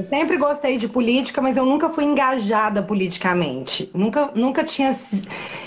[0.00, 3.90] Eu sempre gostei de política, mas eu nunca fui engajada politicamente.
[3.92, 4.98] Nunca, nunca tinha,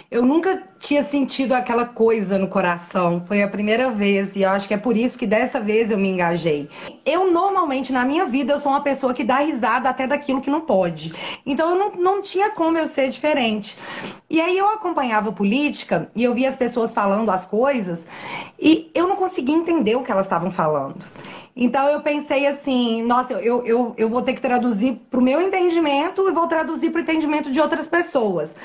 [0.09, 3.23] eu nunca tinha sentido aquela coisa no coração.
[3.27, 5.99] Foi a primeira vez e eu acho que é por isso que dessa vez eu
[5.99, 6.67] me engajei.
[7.05, 10.49] Eu normalmente na minha vida eu sou uma pessoa que dá risada até daquilo que
[10.49, 11.13] não pode.
[11.45, 13.77] Então eu não, não tinha como eu ser diferente.
[14.27, 18.07] E aí eu acompanhava política e eu via as pessoas falando as coisas
[18.59, 21.05] e eu não conseguia entender o que elas estavam falando.
[21.55, 25.39] Então eu pensei assim, nossa, eu, eu, eu vou ter que traduzir para o meu
[25.39, 28.55] entendimento e vou traduzir para o entendimento de outras pessoas.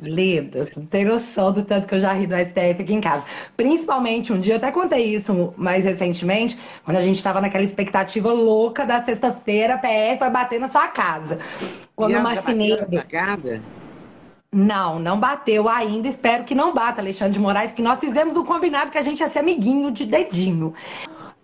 [0.00, 3.24] Leda, não tem noção do tanto que eu já ri do STF aqui em casa.
[3.56, 8.32] Principalmente um dia, eu até contei isso mais recentemente, quando a gente estava naquela expectativa
[8.32, 11.40] louca da sexta-feira, a PF vai bater na sua casa.
[11.96, 12.76] Quando e marcinei.
[12.76, 13.60] Na sua casa?
[14.52, 16.08] Não, não bateu ainda.
[16.08, 19.20] Espero que não bata, Alexandre de Moraes, que nós fizemos um combinado que a gente
[19.20, 20.72] ia ser amiguinho de dedinho.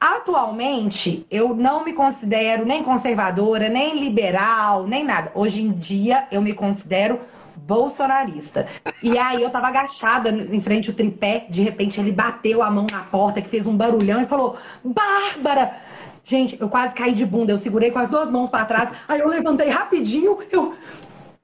[0.02, 5.30] Atualmente, eu não me considero nem conservadora, nem liberal, nem nada.
[5.32, 7.20] Hoje em dia, eu me considero
[7.54, 8.66] bolsonarista.
[9.00, 12.88] E aí eu tava agachada em frente ao tripé, de repente ele bateu a mão
[12.90, 15.76] na porta, que fez um barulhão e falou: "Bárbara!"
[16.24, 19.20] Gente, eu quase caí de bunda, eu segurei com as duas mãos para trás, aí
[19.20, 20.74] eu levantei rapidinho, eu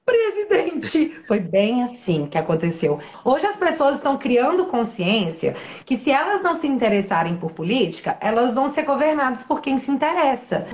[0.09, 1.21] presidente.
[1.27, 2.99] Foi bem assim que aconteceu.
[3.23, 8.55] Hoje as pessoas estão criando consciência que se elas não se interessarem por política, elas
[8.55, 10.65] vão ser governadas por quem se interessa.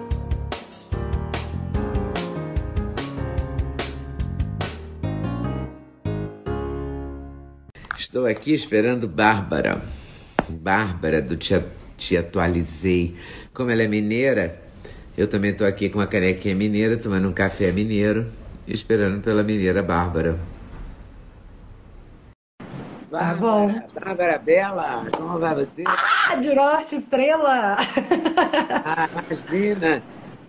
[7.97, 9.81] Estou aqui esperando Bárbara.
[10.47, 11.61] Bárbara, do Te,
[11.97, 13.15] Te Atualizei.
[13.53, 14.61] Como ela é mineira,
[15.17, 18.31] eu também estou aqui com uma canequinha mineira, tomando um café mineiro
[18.67, 20.39] esperando pela mineira Bárbara.
[23.09, 23.73] Tá bom.
[23.93, 25.83] Bárbara Bela, como vai você?
[25.87, 27.77] Ah, de norte, estrela!
[28.83, 30.03] Ah, imagina!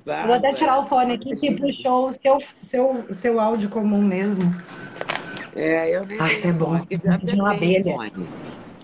[0.05, 0.26] Bárbara.
[0.26, 4.55] Vou até tirar o fone aqui que puxou o seu, seu, seu áudio comum mesmo.
[5.55, 6.21] É, eu nem.
[6.21, 6.78] Ai, é bom.
[7.22, 7.94] De uma abelha.
[7.94, 8.28] Fone.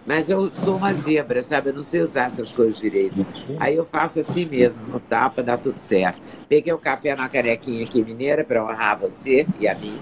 [0.05, 1.71] Mas eu sou uma zebra, sabe?
[1.71, 3.25] Eu não sei usar essas coisas direito.
[3.61, 6.21] Aí eu faço assim mesmo, no tapa, dá tudo certo.
[6.49, 10.01] Peguei o um café na carequinha aqui mineira para honrar você e a mim.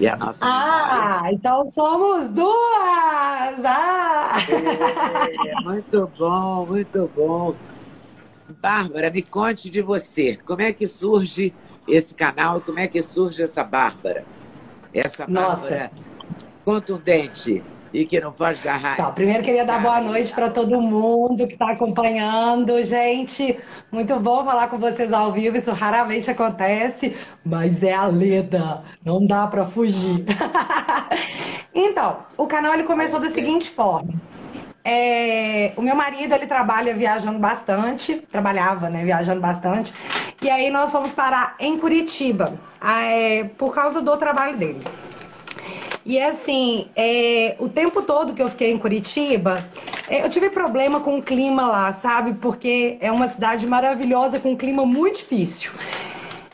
[0.00, 1.34] E a nossa ah, memória.
[1.34, 3.64] então somos duas!
[3.64, 4.38] Ah!
[5.46, 7.54] É, muito bom, muito bom.
[8.60, 10.36] Bárbara, me conte de você.
[10.44, 11.54] Como é que surge
[11.86, 12.60] esse canal?
[12.60, 14.24] Como é que surge essa Bárbara?
[14.92, 15.90] Essa Bárbara Nossa.
[16.64, 17.62] contundente
[17.94, 19.04] e que não faz dar raiva.
[19.04, 22.84] Tá, primeiro queria dar boa noite para todo mundo que está acompanhando.
[22.84, 23.56] Gente,
[23.90, 29.24] muito bom falar com vocês ao vivo, isso raramente acontece, mas é a Leda, não
[29.24, 30.24] dá para fugir.
[31.72, 34.12] então, o canal ele começou da seguinte forma.
[34.86, 39.94] É, o meu marido ele trabalha viajando bastante, trabalhava, né, viajando bastante.
[40.42, 42.52] E aí nós fomos parar em Curitiba,
[42.82, 44.82] é, por causa do trabalho dele.
[46.06, 49.66] E assim, é, o tempo todo que eu fiquei em Curitiba,
[50.06, 52.34] é, eu tive problema com o clima lá, sabe?
[52.34, 55.70] Porque é uma cidade maravilhosa com um clima muito difícil.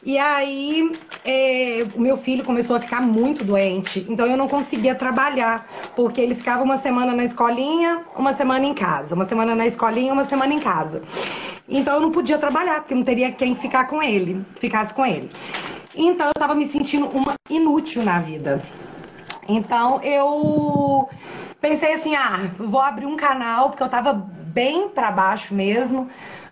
[0.04, 0.92] E aí,
[1.24, 6.20] é, o meu filho começou a ficar muito doente, então eu não conseguia trabalhar, porque
[6.20, 10.24] ele ficava uma semana na escolinha, uma semana em casa, uma semana na escolinha, uma
[10.24, 11.02] semana em casa.
[11.68, 15.28] Então eu não podia trabalhar, porque não teria quem ficar com ele, ficasse com ele.
[15.94, 18.62] Então eu estava me sentindo uma inútil na vida.
[19.56, 21.08] Então eu
[21.60, 26.08] pensei assim, ah, vou abrir um canal, porque eu tava bem para baixo mesmo.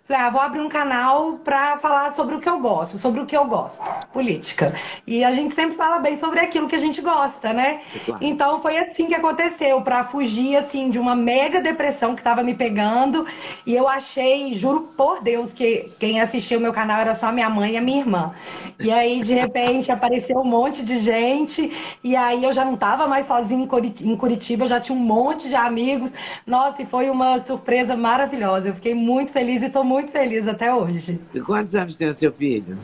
[0.08, 3.26] Falei, ah, vou abrir um canal para falar sobre o que eu gosto, sobre o
[3.26, 4.74] que eu gosto, política.
[5.06, 7.82] E a gente sempre fala bem sobre aquilo que a gente gosta, né?
[8.06, 8.24] Claro.
[8.24, 12.54] Então foi assim que aconteceu, para fugir assim de uma mega depressão que estava me
[12.54, 13.26] pegando.
[13.66, 17.50] E eu achei, juro por Deus, que quem assistiu o meu canal era só minha
[17.50, 18.32] mãe e a minha irmã.
[18.80, 21.70] E aí de repente apareceu um monte de gente
[22.02, 23.68] e aí eu já não estava mais sozinha
[24.00, 26.10] em Curitiba, eu já tinha um monte de amigos.
[26.46, 28.68] Nossa, e foi uma surpresa maravilhosa.
[28.68, 31.20] Eu fiquei muito feliz e tô muito muito feliz até hoje.
[31.34, 32.78] E quantos anos tem o seu filho?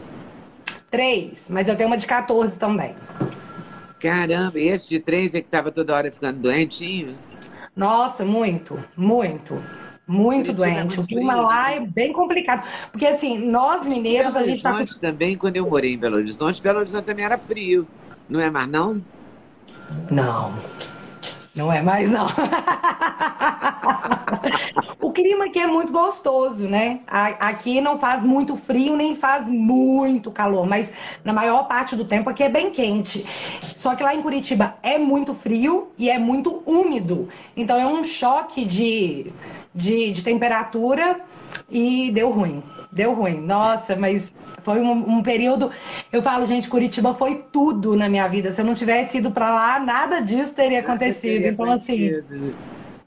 [0.90, 2.94] Três, mas eu tenho uma de 14 também.
[4.00, 7.16] Caramba, e esse de três é que estava toda hora ficando doentinho?
[7.74, 9.60] Nossa, muito, muito.
[10.06, 10.76] Muito doente.
[10.76, 12.68] É muito o clima lá é bem complicado.
[12.90, 14.74] Porque assim, nós mineiros, a gente está.
[14.74, 17.86] Horizonte também, quando eu morei em Belo Horizonte, Belo Horizonte também era frio.
[18.28, 19.02] Não é mais, não?
[20.10, 20.52] Não.
[21.54, 22.26] Não é mais, não.
[25.00, 27.00] o clima aqui é muito gostoso, né?
[27.06, 30.90] Aqui não faz muito frio, nem faz muito calor, mas
[31.24, 33.24] na maior parte do tempo aqui é bem quente.
[33.76, 37.28] Só que lá em Curitiba é muito frio e é muito úmido.
[37.56, 39.32] Então é um choque de,
[39.74, 41.20] de, de temperatura
[41.70, 42.62] e deu ruim.
[42.90, 43.40] Deu ruim.
[43.40, 44.32] Nossa, mas
[44.62, 45.70] foi um, um, período.
[46.12, 48.52] Eu falo, gente, Curitiba foi tudo na minha vida.
[48.52, 51.46] Se eu não tivesse ido para lá, nada disso teria acontecido.
[51.46, 52.22] Então, assim.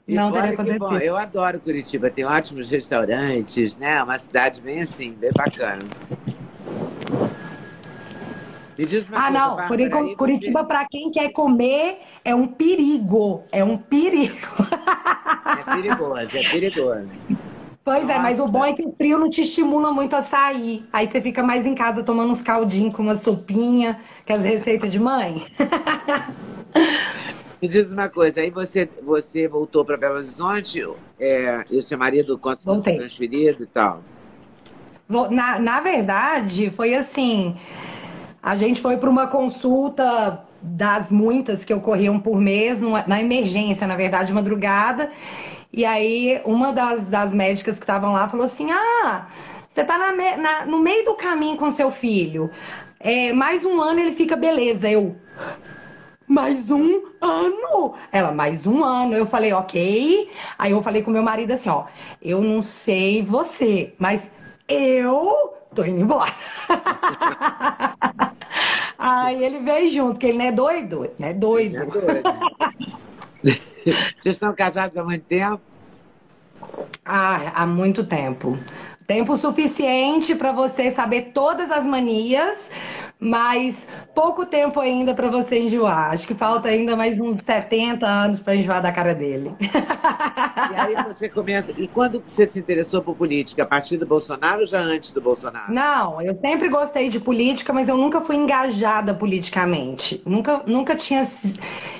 [0.08, 0.86] E não teria acontecido.
[0.86, 4.02] Bom, eu adoro Curitiba, tem ótimos restaurantes, né?
[4.02, 5.82] Uma cidade bem assim, bem bacana.
[9.12, 9.56] ah, não.
[9.56, 13.44] Bárbara, Curitiba, para quem quer comer, é um perigo.
[13.52, 14.34] É um perigo.
[15.58, 17.08] É perigoso, é perigoso.
[17.84, 18.14] Pois Nossa.
[18.14, 20.86] é, mas o bom é que o frio não te estimula muito a sair.
[20.92, 24.42] Aí você fica mais em casa tomando uns caldinhos com uma sopinha, que é as
[24.42, 25.44] receitas de mãe.
[27.60, 30.80] Me diz uma coisa, aí você, você voltou para Belo Horizonte
[31.18, 34.02] é, e o seu marido conseguiu ser transferido e tal?
[35.30, 37.56] Na, na verdade, foi assim:
[38.42, 43.96] a gente foi para uma consulta das muitas que ocorriam por mês, na emergência, na
[43.96, 45.10] verdade, madrugada.
[45.72, 49.26] E aí, uma das, das médicas que estavam lá falou assim: Ah,
[49.66, 52.50] você tá na, na, no meio do caminho com seu filho.
[53.00, 54.88] É, mais um ano ele fica beleza.
[54.88, 55.16] Eu.
[56.28, 57.94] Mais um ano?
[58.12, 59.14] Ela, mais um ano.
[59.14, 60.30] Eu falei, ok.
[60.58, 61.86] Aí eu falei com meu marido assim: Ó,
[62.20, 64.28] eu não sei você, mas
[64.68, 66.32] eu tô indo embora.
[68.98, 71.82] Aí ele veio junto, porque ele não é doido, não é doido.
[71.82, 72.22] É doido.
[74.20, 75.62] Vocês estão casados há muito tempo?
[77.04, 78.58] Ah, há muito tempo.
[79.06, 82.70] Tempo suficiente para você saber todas as manias,
[83.20, 86.12] mas pouco tempo ainda para você enjoar.
[86.12, 89.54] Acho que falta ainda mais uns 70 anos para enjoar da cara dele.
[89.60, 91.72] E aí você começa.
[91.76, 93.62] E quando você se interessou por política?
[93.62, 95.72] A partir do Bolsonaro ou já antes do Bolsonaro?
[95.72, 100.22] Não, eu sempre gostei de política, mas eu nunca fui engajada politicamente.
[100.24, 101.26] Nunca, nunca tinha.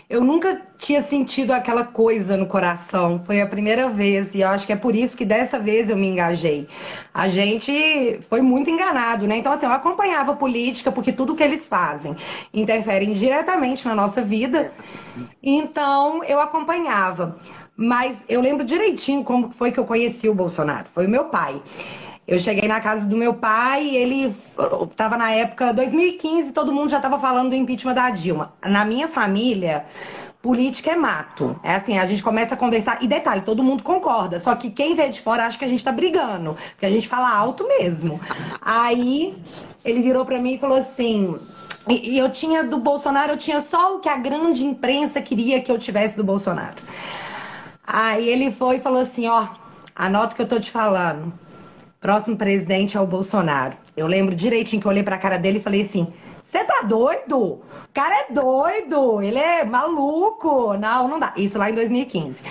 [0.08, 3.20] Eu nunca tinha sentido aquela coisa no coração.
[3.26, 4.34] Foi a primeira vez.
[4.34, 6.68] E eu acho que é por isso que dessa vez eu me engajei.
[7.12, 9.36] A gente foi muito enganado, né?
[9.36, 12.16] Então, assim, eu acompanhava a política, porque tudo que eles fazem
[12.54, 14.72] interfere diretamente na nossa vida.
[15.42, 17.38] Então, eu acompanhava.
[17.76, 20.86] Mas eu lembro direitinho como foi que eu conheci o Bolsonaro.
[20.94, 21.60] Foi o meu pai.
[22.26, 24.34] Eu cheguei na casa do meu pai, ele
[24.90, 28.52] estava na época 2015, todo mundo já estava falando do impeachment da Dilma.
[28.62, 29.86] Na minha família,
[30.42, 31.58] política é mato.
[31.62, 33.02] É assim, a gente começa a conversar.
[33.02, 34.40] E detalhe, todo mundo concorda.
[34.40, 36.56] Só que quem vê de fora acha que a gente tá brigando.
[36.70, 38.20] Porque a gente fala alto mesmo.
[38.60, 39.36] Aí
[39.84, 41.36] ele virou para mim e falou assim:
[41.88, 45.72] e eu tinha do Bolsonaro, eu tinha só o que a grande imprensa queria que
[45.72, 46.76] eu tivesse do Bolsonaro.
[47.86, 49.48] Aí ele foi e falou assim: ó,
[49.94, 51.32] anota o que eu tô te falando.
[52.00, 53.76] Próximo presidente é o Bolsonaro.
[53.96, 56.12] Eu lembro direitinho que eu olhei pra cara dele e falei assim:
[56.48, 57.38] você tá doido?
[57.38, 57.62] O
[57.92, 60.78] cara é doido, ele é maluco.
[60.78, 61.34] Não, não dá.
[61.36, 62.42] Isso lá em 2015.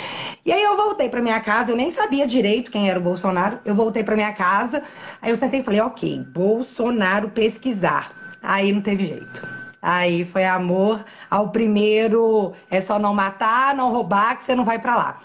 [0.46, 3.60] E aí eu voltei pra minha casa, eu nem sabia direito quem era o Bolsonaro.
[3.66, 4.84] Eu voltei pra minha casa,
[5.20, 8.12] aí eu sentei e falei: ok, Bolsonaro pesquisar.
[8.42, 9.48] Aí não teve jeito.
[9.82, 14.78] Aí foi amor ao primeiro, é só não matar, não roubar, que você não vai
[14.78, 15.22] para lá.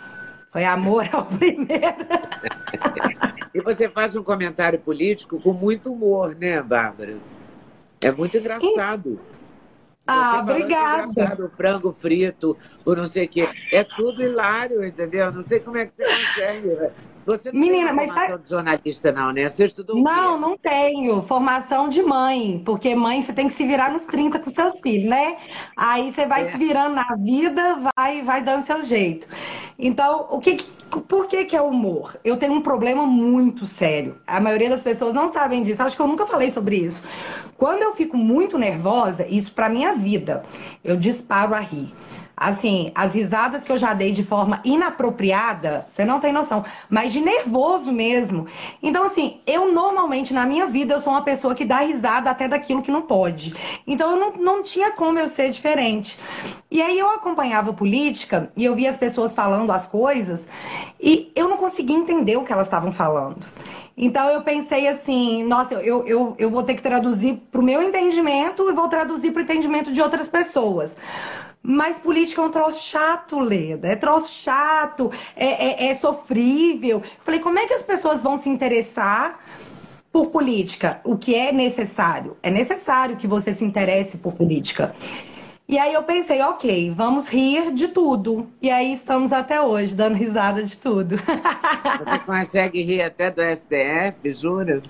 [0.50, 2.06] Foi amor ao primeiro.
[3.52, 7.18] e você faz um comentário político com muito humor, né, Bárbara?
[8.02, 9.20] É muito engraçado.
[10.06, 11.22] Ah, obrigada.
[11.22, 13.48] É o frango frito, o não sei o quê.
[13.72, 15.30] É tudo hilário, entendeu?
[15.30, 16.92] Não sei como é que você consegue.
[17.24, 19.48] Você não Menina, tem formação mas de jornalista, não, né?
[19.48, 21.22] Você estudou Não, não tenho.
[21.22, 22.60] Formação de mãe.
[22.64, 25.36] Porque mãe você tem que se virar nos 30 com seus filhos, né?
[25.76, 26.50] Aí você vai é.
[26.50, 29.28] se virando na vida, vai, vai dando seu jeito.
[29.78, 30.66] Então, o que,
[31.00, 32.16] por que, que é humor?
[32.24, 34.16] Eu tenho um problema muito sério.
[34.26, 35.82] A maioria das pessoas não sabem disso.
[35.82, 37.00] Acho que eu nunca falei sobre isso.
[37.56, 40.44] Quando eu fico muito nervosa, isso para minha vida,
[40.84, 41.92] eu disparo a rir.
[42.42, 47.12] Assim, as risadas que eu já dei de forma inapropriada, você não tem noção, mas
[47.12, 48.46] de nervoso mesmo.
[48.82, 52.48] Então, assim, eu normalmente na minha vida eu sou uma pessoa que dá risada até
[52.48, 53.54] daquilo que não pode.
[53.86, 56.18] Então, eu não, não tinha como eu ser diferente.
[56.68, 60.48] E aí eu acompanhava política e eu via as pessoas falando as coisas
[61.00, 63.46] e eu não conseguia entender o que elas estavam falando.
[63.96, 67.82] Então eu pensei assim, nossa, eu, eu, eu vou ter que traduzir para o meu
[67.82, 70.96] entendimento e vou traduzir para o entendimento de outras pessoas.
[71.62, 73.88] Mas política é um troço chato, Leda.
[73.88, 77.02] É troço chato, é, é, é sofrível.
[77.20, 79.38] Falei, como é que as pessoas vão se interessar
[80.10, 81.00] por política?
[81.04, 82.36] O que é necessário?
[82.42, 84.92] É necessário que você se interesse por política.
[85.68, 88.48] E aí eu pensei, ok, vamos rir de tudo.
[88.60, 91.16] E aí estamos até hoje, dando risada de tudo.
[91.16, 94.82] Você consegue rir até do STF, jura?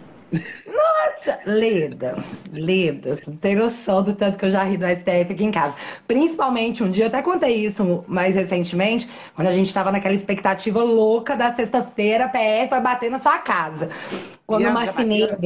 [0.66, 5.32] Nossa, Leda, Leda, você não tem noção do tanto que eu já ri do STF
[5.32, 5.74] aqui em casa.
[6.06, 10.82] Principalmente um dia, eu até contei isso mais recentemente, quando a gente estava naquela expectativa
[10.82, 13.90] louca da sexta-feira, a PF vai bater na sua casa.
[14.46, 15.36] Quando o marceneiro.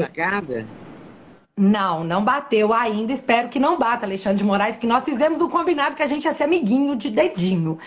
[1.59, 3.15] Não, não bateu ainda.
[3.15, 6.27] Espero que não bata, Alexandre de Moraes, que nós fizemos um combinado que a gente
[6.27, 7.79] ia ser amiguinho de dedinho.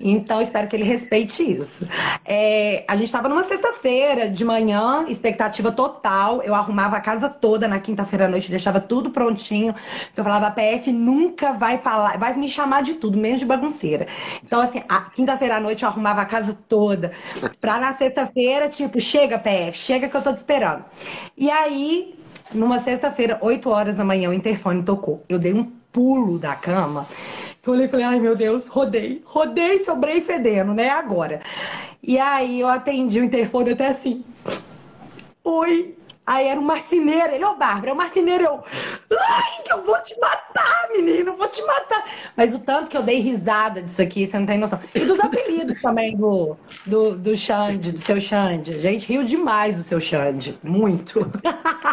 [0.00, 1.86] Então, espero que ele respeite isso.
[2.24, 6.42] É, a gente estava numa sexta-feira de manhã, expectativa total.
[6.44, 9.74] Eu arrumava a casa toda na quinta-feira à noite, deixava tudo prontinho.
[10.16, 14.06] Eu falava, a PF nunca vai falar, vai me chamar de tudo, menos de bagunceira.
[14.42, 17.12] Então, assim, a quinta-feira à noite eu arrumava a casa toda.
[17.60, 20.86] Pra na sexta-feira, tipo, chega, PF, chega que eu tô te esperando.
[21.36, 25.24] E aí numa sexta-feira, 8 horas da manhã, o interfone tocou.
[25.28, 27.06] Eu dei um pulo da cama.
[27.64, 30.90] Eu olhei e falei, ai meu Deus, rodei, rodei, sobrei fedendo, né?
[30.90, 31.40] Agora.
[32.02, 34.22] E aí eu atendi o interfone até assim.
[35.42, 35.96] Oi,
[36.26, 38.62] Aí era um marceneiro, ele, ô oh, Bárbara, é o marceneiro, eu,
[39.20, 42.02] ai, que eu vou te matar, menino, eu vou te matar.
[42.34, 44.80] Mas o tanto que eu dei risada disso aqui, você não tem noção.
[44.94, 48.72] E dos apelidos também do, do, do Xande, do seu Xande.
[48.72, 51.30] A gente riu demais do seu Xande, muito.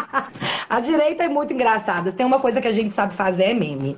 [0.72, 2.12] a direita é muito engraçada.
[2.12, 3.94] Tem uma coisa que a gente sabe fazer, é meme.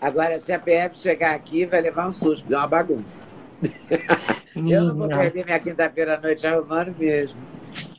[0.00, 3.22] Agora, se a PF chegar aqui, vai levar um susto, é uma bagunça.
[4.56, 7.38] eu não vou perder minha quinta-feira à noite arrumando mesmo.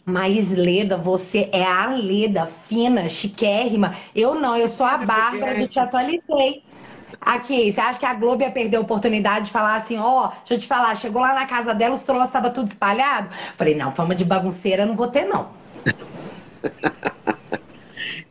[0.03, 3.95] Mas Leda, você é a Leda, fina, chiquérrima.
[4.13, 6.65] Eu não, eu sou a Bárbara do Te Atualizei.
[7.21, 10.27] Aqui, você acha que a Globo ia perder a oportunidade de falar assim, ó, oh,
[10.39, 13.29] deixa eu te falar, chegou lá na casa dela, os troços estavam tudo espalhado?
[13.55, 15.47] Falei, não, fama de bagunceira não vou ter, não.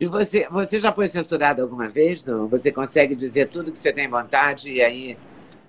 [0.01, 2.25] e você, você já foi censurado alguma vez?
[2.25, 2.47] Não?
[2.47, 5.15] Você consegue dizer tudo que você tem vontade e aí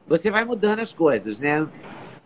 [0.08, 1.68] você vai mudando as coisas, né?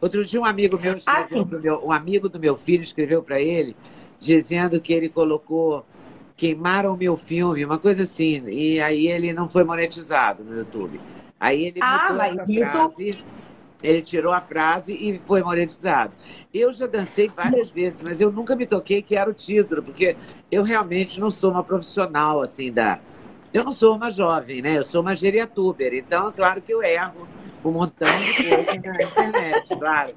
[0.00, 3.24] Outro dia um amigo meu ah, escreveu ah, meu, um amigo do meu filho escreveu
[3.24, 3.76] para ele
[4.20, 5.84] dizendo que ele colocou
[6.36, 11.00] queimaram o meu filme, uma coisa assim, e aí ele não foi monetizado no YouTube.
[11.40, 12.70] Aí ele ah, mas isso...
[12.70, 13.18] frase,
[13.82, 16.12] ele tirou a frase e foi monetizado.
[16.52, 20.16] Eu já dancei várias vezes, mas eu nunca me toquei que era o título, porque
[20.50, 22.98] eu realmente não sou uma profissional assim da.
[23.52, 24.78] Eu não sou uma jovem, né?
[24.78, 27.28] Eu sou uma geriatuber, então é claro que eu erro
[27.64, 30.14] um montão de coisa na internet, claro.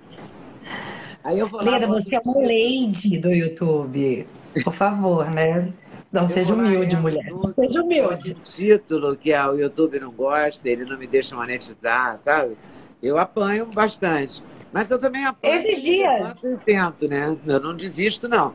[1.24, 4.26] Aí eu vou Leda, você é uma lady do YouTube.
[4.64, 5.74] Por favor, né?
[6.12, 7.30] Não eu seja humilde, mulher.
[7.30, 8.34] Não seja humilde.
[8.44, 12.58] título que o YouTube não gosta, ele não me deixa monetizar, sabe?
[13.02, 14.44] Eu apanho bastante.
[14.72, 15.54] Mas eu também apanho.
[15.54, 16.36] Esses dias.
[16.44, 17.36] Eu tento, né?
[17.46, 18.54] Eu não desisto, não.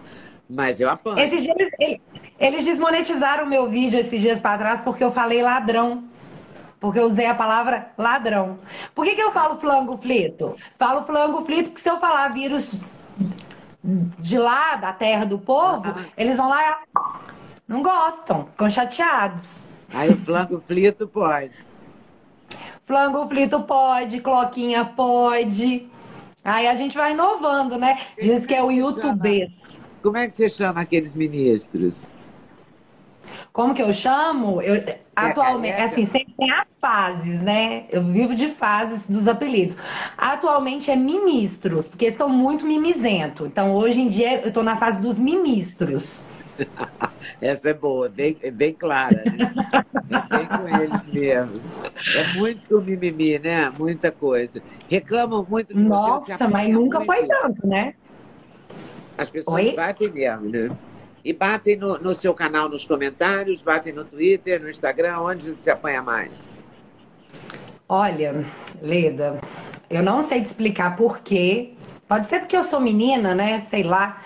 [0.49, 1.19] Mas eu apanho.
[1.19, 1.99] Esses dias,
[2.39, 6.05] eles desmonetizaram o meu vídeo esses dias para trás porque eu falei ladrão
[6.85, 8.59] porque eu usei a palavra ladrão.
[8.95, 10.55] Por que, que eu falo flango flito?
[10.79, 12.79] Falo flango flito porque se eu falar vírus
[13.83, 16.05] de lá, da terra do povo, ah.
[16.15, 16.83] eles vão lá
[17.67, 19.61] não gostam, ficam chateados.
[19.95, 21.53] Aí o flango flito pode.
[22.85, 25.89] Flango flito pode, cloquinha pode.
[26.45, 27.99] Aí a gente vai inovando, né?
[28.21, 29.47] Diz que é o YouTube.
[30.03, 32.09] Como é que você chama aqueles ministros?
[33.55, 34.61] Como que eu chamo?
[34.61, 34.85] Eu,
[35.17, 37.85] atualmente, assim, sempre tem as fases, né?
[37.89, 39.77] Eu vivo de fases dos apelidos.
[40.19, 43.47] Atualmente é ministros, porque estão muito mimizentos.
[43.47, 46.21] Então, hoje em dia, eu estou na fase dos ministros.
[47.41, 49.55] Essa é boa, bem, bem clara, né?
[50.29, 51.61] bem com eles mesmo.
[52.15, 53.71] É muito mimimi, né?
[53.71, 54.63] Muita coisa.
[54.89, 57.13] Reclamam muito de Nossa, mas nunca muito.
[57.13, 57.95] foi tanto, né?
[59.17, 59.75] As pessoas Oi?
[59.75, 60.77] batem mesmo, né?
[61.25, 65.71] E batem no, no, seu canal nos comentários, batem no Twitter, no Instagram, onde se
[65.71, 66.51] apanha mais?
[67.89, 68.45] Olha,
[68.83, 69.39] Leda,
[69.89, 71.75] eu não sei te explicar por quê.
[72.07, 73.63] Pode ser porque eu sou menina, né?
[73.71, 74.23] Sei lá.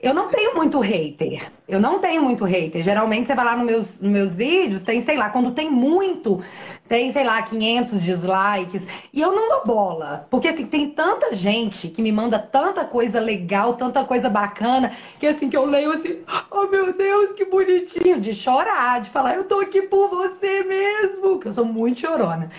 [0.00, 1.50] Eu não tenho muito hater.
[1.66, 2.82] Eu não tenho muito hater.
[2.82, 6.40] Geralmente você vai lá nos meus, nos meus vídeos, tem, sei lá, quando tem muito,
[6.88, 8.86] tem, sei lá, 500 dislikes.
[9.12, 10.24] E eu não dou bola.
[10.30, 15.26] Porque assim, tem tanta gente que me manda tanta coisa legal, tanta coisa bacana, que
[15.26, 18.20] assim, que eu leio assim, oh meu Deus, que bonitinho.
[18.20, 21.40] De chorar, de falar, eu tô aqui por você mesmo.
[21.40, 22.50] Que eu sou muito chorona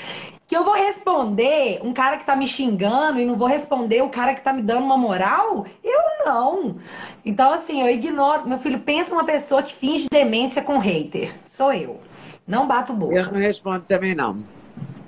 [0.50, 4.10] que eu vou responder um cara que tá me xingando e não vou responder o
[4.10, 5.64] cara que tá me dando uma moral?
[5.84, 6.78] Eu não.
[7.26, 8.48] Então, assim, eu ignoro.
[8.48, 11.34] Meu filho, pensa uma pessoa que finge demência com hater.
[11.46, 12.00] Sou eu.
[12.48, 13.16] Não bato boca.
[13.16, 14.44] Eu não respondo também, não.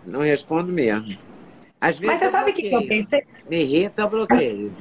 [0.06, 1.18] Não respondo mesmo.
[1.80, 3.24] Às vezes Mas você sabe o que, eu pensei?
[3.50, 4.72] Me irrita, bloqueio.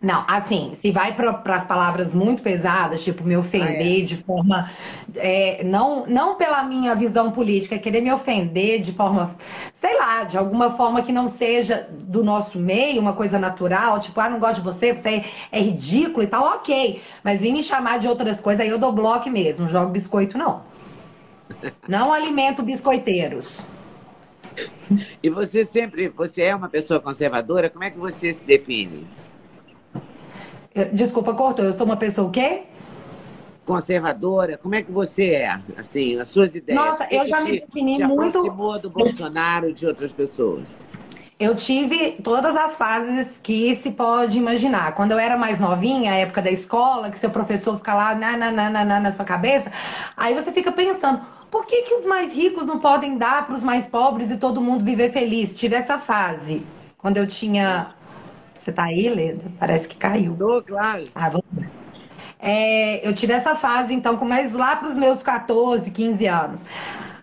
[0.00, 4.02] Não, assim, se vai para as palavras muito pesadas, tipo me ofender ah, é.
[4.02, 4.70] de forma.
[5.14, 9.34] É, não, não pela minha visão política, querer me ofender de forma,
[9.72, 14.20] sei lá, de alguma forma que não seja do nosso meio, uma coisa natural, tipo,
[14.20, 17.00] ah, não gosto de você, você é, é ridículo e tal, ok.
[17.24, 20.62] Mas vir me chamar de outras coisas, aí eu dou bloco mesmo, jogo biscoito, não.
[21.88, 23.66] Não alimento biscoiteiros.
[25.22, 29.06] E você sempre, você é uma pessoa conservadora, como é que você se define?
[30.92, 31.64] Desculpa, cortou.
[31.64, 32.64] Eu sou uma pessoa o quê?
[33.64, 34.58] Conservadora.
[34.58, 35.60] Como é que você é?
[35.76, 36.80] Assim, as suas ideias.
[36.80, 38.42] Nossa, eu já me defini te muito.
[38.80, 40.64] do Bolsonaro de outras pessoas?
[41.38, 44.94] Eu tive todas as fases que se pode imaginar.
[44.94, 48.36] Quando eu era mais novinha, a época da escola, que seu professor fica lá na,
[48.36, 49.70] na, na, na, na sua cabeça,
[50.16, 53.62] aí você fica pensando, por que, que os mais ricos não podem dar para os
[53.62, 55.54] mais pobres e todo mundo viver feliz?
[55.54, 56.64] Tive essa fase.
[56.96, 57.94] Quando eu tinha
[58.66, 59.44] você tá aí, Leda?
[59.60, 60.34] Parece que caiu.
[60.36, 61.04] Tô, claro.
[61.14, 61.44] Ah, vamos
[62.38, 66.64] é, eu tive essa fase, então, mais lá para os meus 14, 15 anos.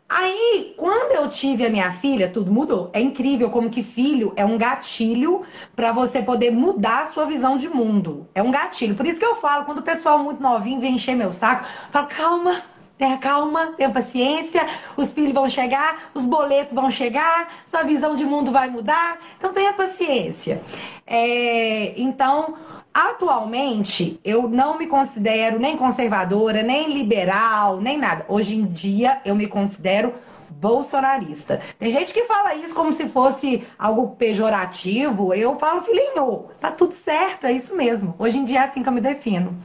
[0.10, 2.90] Aí, quando eu tive a minha filha, tudo mudou.
[2.94, 5.42] É incrível como que filho é um gatilho
[5.76, 8.28] para você poder mudar a sua visão de mundo.
[8.36, 8.96] É um gatilho.
[8.96, 11.92] Por isso que eu falo, quando o pessoal muito novinho vem encher meu saco, eu
[11.92, 12.62] falo, calma,
[12.98, 18.24] Tenha calma, tenha paciência, os filhos vão chegar, os boletos vão chegar, sua visão de
[18.24, 20.62] mundo vai mudar, então tenha paciência.
[21.06, 22.56] É, então,
[22.94, 28.26] atualmente, eu não me considero nem conservadora, nem liberal, nem nada.
[28.30, 30.14] Hoje em dia, eu me considero
[30.50, 31.62] bolsonarista.
[31.80, 35.34] Tem gente que fala isso como se fosse algo pejorativo.
[35.34, 38.16] Eu falo, filhinho, tá tudo certo, é isso mesmo.
[38.20, 39.58] Hoje em dia é assim que eu me defino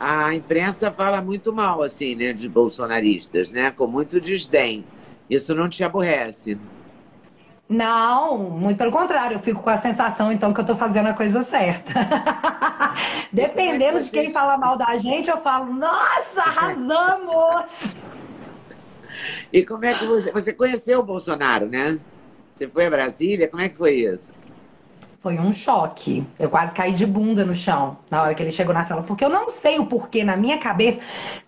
[0.00, 4.82] a imprensa fala muito mal, assim, né, de bolsonaristas, né, com muito desdém.
[5.28, 6.58] Isso não te aborrece?
[7.68, 11.12] Não, muito pelo contrário, eu fico com a sensação, então, que eu estou fazendo a
[11.12, 11.92] coisa certa.
[13.30, 17.94] Dependendo é de quem fala mal da gente, eu falo, nossa, arrasamos!
[19.52, 21.98] e como é que você, você conheceu o Bolsonaro, né?
[22.54, 24.32] Você foi a Brasília, como é que foi isso?
[25.20, 26.26] Foi um choque.
[26.38, 29.22] Eu quase caí de bunda no chão na hora que ele chegou na sala, porque
[29.22, 30.98] eu não sei o porquê na minha cabeça.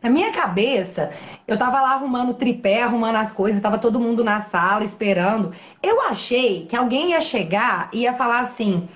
[0.02, 1.10] Na minha cabeça,
[1.48, 5.54] eu tava lá arrumando tripé, arrumando as coisas, tava todo mundo na sala esperando.
[5.82, 8.86] Eu achei que alguém ia chegar e ia falar assim: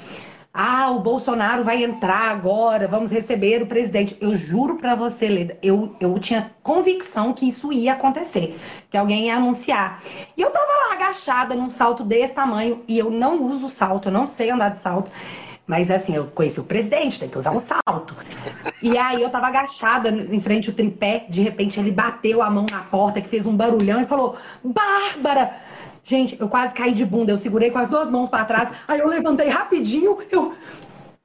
[0.59, 4.17] ah, o Bolsonaro vai entrar agora, vamos receber o presidente.
[4.19, 9.27] Eu juro para você, Leda, eu, eu tinha convicção que isso ia acontecer, que alguém
[9.27, 10.03] ia anunciar.
[10.35, 14.13] E eu tava lá agachada num salto desse tamanho e eu não uso salto, eu
[14.13, 15.11] não sei andar de salto.
[15.67, 18.17] Mas assim, eu conheci o presidente, tem que usar um salto.
[18.81, 22.65] E aí eu tava agachada em frente ao tripé, de repente ele bateu a mão
[22.71, 25.76] na porta, que fez um barulhão e falou: Bárbara!
[26.09, 29.01] Gente, eu quase caí de bunda, eu segurei com as duas mãos para trás, aí
[29.01, 30.55] eu levantei rapidinho, eu.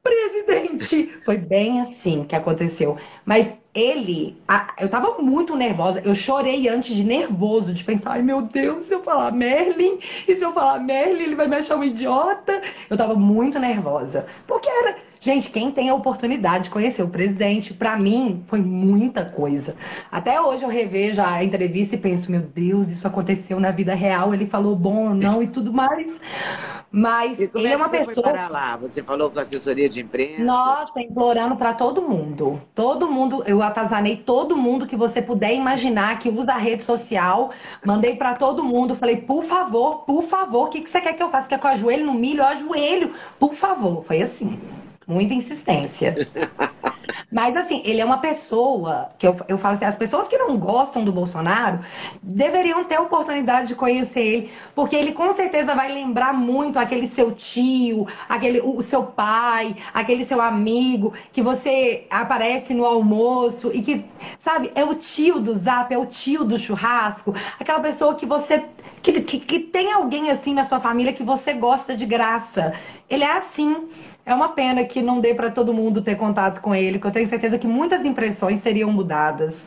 [0.03, 1.19] Presidente!
[1.23, 2.97] Foi bem assim que aconteceu.
[3.23, 4.41] Mas ele,
[4.79, 8.93] eu tava muito nervosa, eu chorei antes de nervoso, de pensar, ai meu Deus, se
[8.93, 12.61] eu falar Merlin, e se eu falar Merlin, ele vai me achar um idiota.
[12.89, 17.75] Eu tava muito nervosa, porque era Gente, quem tem a oportunidade de conhecer o presidente,
[17.75, 19.75] para mim, foi muita coisa.
[20.11, 24.33] Até hoje eu revejo a entrevista e penso, meu Deus, isso aconteceu na vida real,
[24.33, 26.19] ele falou bom ou não e tudo mais.
[26.91, 28.30] Mas ele é, é uma pessoa.
[28.30, 28.75] Foi lá?
[28.75, 30.43] Você falou com a assessoria de imprensa?
[30.43, 32.62] Nossa, implorando para todo mundo.
[32.75, 37.51] Todo mundo, eu atazanei todo mundo que você puder imaginar que usa a rede social.
[37.86, 38.95] Mandei para todo mundo.
[38.95, 41.47] Falei, por favor, por favor, o que, que você quer que eu faça?
[41.47, 42.41] Quer que eu ajoelhe no milho?
[42.41, 43.15] Eu ajoelho.
[43.39, 44.04] Por favor.
[44.04, 44.60] Foi assim.
[45.07, 46.29] Muita insistência.
[47.31, 50.57] Mas, assim, ele é uma pessoa que eu, eu falo assim: as pessoas que não
[50.57, 51.79] gostam do Bolsonaro
[52.21, 57.07] deveriam ter a oportunidade de conhecer ele, porque ele com certeza vai lembrar muito aquele
[57.07, 63.81] seu tio, aquele o seu pai, aquele seu amigo que você aparece no almoço e
[63.81, 64.05] que,
[64.39, 68.65] sabe, é o tio do zap, é o tio do churrasco, aquela pessoa que você.
[69.01, 72.73] que, que, que tem alguém assim na sua família que você gosta de graça.
[73.09, 73.89] Ele é assim.
[74.25, 77.12] É uma pena que não dê para todo mundo ter contato com ele, porque eu
[77.12, 79.65] tenho certeza que muitas impressões seriam mudadas.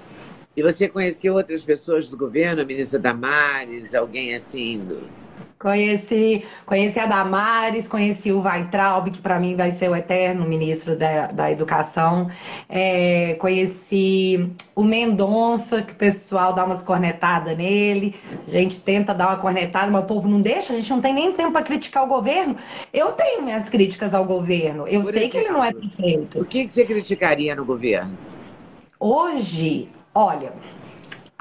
[0.57, 4.79] E você conheceu outras pessoas do governo, a ministra Damares, alguém assim?
[4.79, 5.24] Do...
[5.65, 10.95] Conheci, conheci a Damares, conheci o Weintraub, que para mim vai ser o eterno ministro
[10.95, 12.31] da, da Educação.
[12.69, 18.15] É, conheci o Mendonça, que o pessoal dá umas cornetadas nele.
[18.47, 21.15] A gente tenta dar uma cornetada, mas o povo não deixa, a gente não tem
[21.15, 22.57] nem tempo para criticar o governo.
[22.93, 24.87] Eu tenho minhas críticas ao governo.
[24.87, 26.41] Eu Por sei exemplo, que ele não é perfeito.
[26.43, 28.13] O que, que você criticaria no governo?
[29.01, 30.53] Hoje, olha,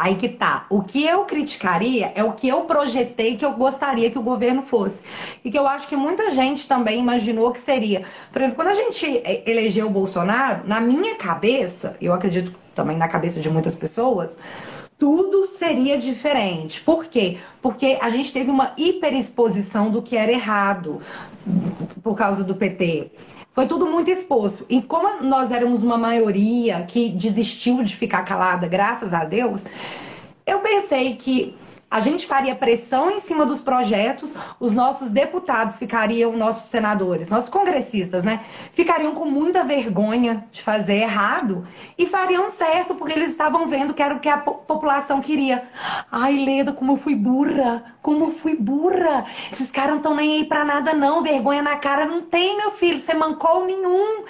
[0.03, 0.65] Aí que tá.
[0.69, 4.61] O que eu criticaria é o que eu projetei que eu gostaria que o governo
[4.61, 5.01] fosse.
[5.45, 8.03] E que eu acho que muita gente também imaginou que seria.
[8.29, 13.07] Por exemplo, quando a gente elegeu o Bolsonaro, na minha cabeça, eu acredito também na
[13.07, 14.37] cabeça de muitas pessoas,
[14.99, 16.81] tudo seria diferente.
[16.81, 17.37] Por quê?
[17.61, 21.01] Porque a gente teve uma hiperexposição do que era errado
[22.03, 23.09] por causa do PT.
[23.53, 24.65] Foi tudo muito exposto.
[24.67, 29.63] E como nós éramos uma maioria que desistiu de ficar calada, graças a Deus,
[30.45, 31.55] eu pensei que
[31.93, 37.51] a gente faria pressão em cima dos projetos, os nossos deputados ficariam, nossos senadores, nossos
[37.51, 38.43] congressistas, né?
[38.71, 44.01] Ficariam com muita vergonha de fazer errado e fariam certo, porque eles estavam vendo que
[44.01, 45.69] era o que a população queria.
[46.11, 49.25] Ai, Leda, como eu fui burra, como eu fui burra.
[49.51, 51.21] Esses caras não estão nem aí pra nada, não.
[51.21, 54.25] Vergonha na cara não tem, meu filho, você mancou nenhum.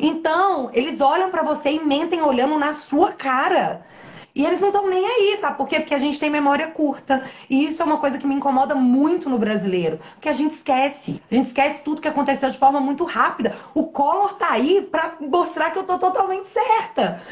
[0.00, 3.86] Então, eles olham para você e mentem olhando na sua cara.
[4.34, 5.78] E eles não estão nem aí, sabe por quê?
[5.78, 7.22] Porque a gente tem memória curta.
[7.48, 10.00] E isso é uma coisa que me incomoda muito no brasileiro.
[10.14, 11.22] Porque a gente esquece.
[11.30, 13.54] A gente esquece tudo que aconteceu de forma muito rápida.
[13.72, 17.22] O Collor tá aí para mostrar que eu tô totalmente certa.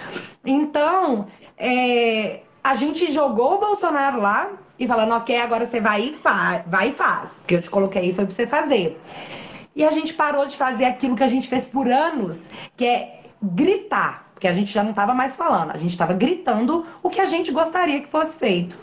[0.45, 1.27] Então,
[1.59, 6.63] é, a gente jogou o Bolsonaro lá e falando, ok, agora você vai e faz,
[6.69, 7.33] vai e faz.
[7.39, 9.01] Porque eu te coloquei aí foi pra você fazer.
[9.75, 13.23] E a gente parou de fazer aquilo que a gente fez por anos, que é
[13.43, 17.21] gritar porque a gente já não estava mais falando, a gente estava gritando o que
[17.21, 18.77] a gente gostaria que fosse feito.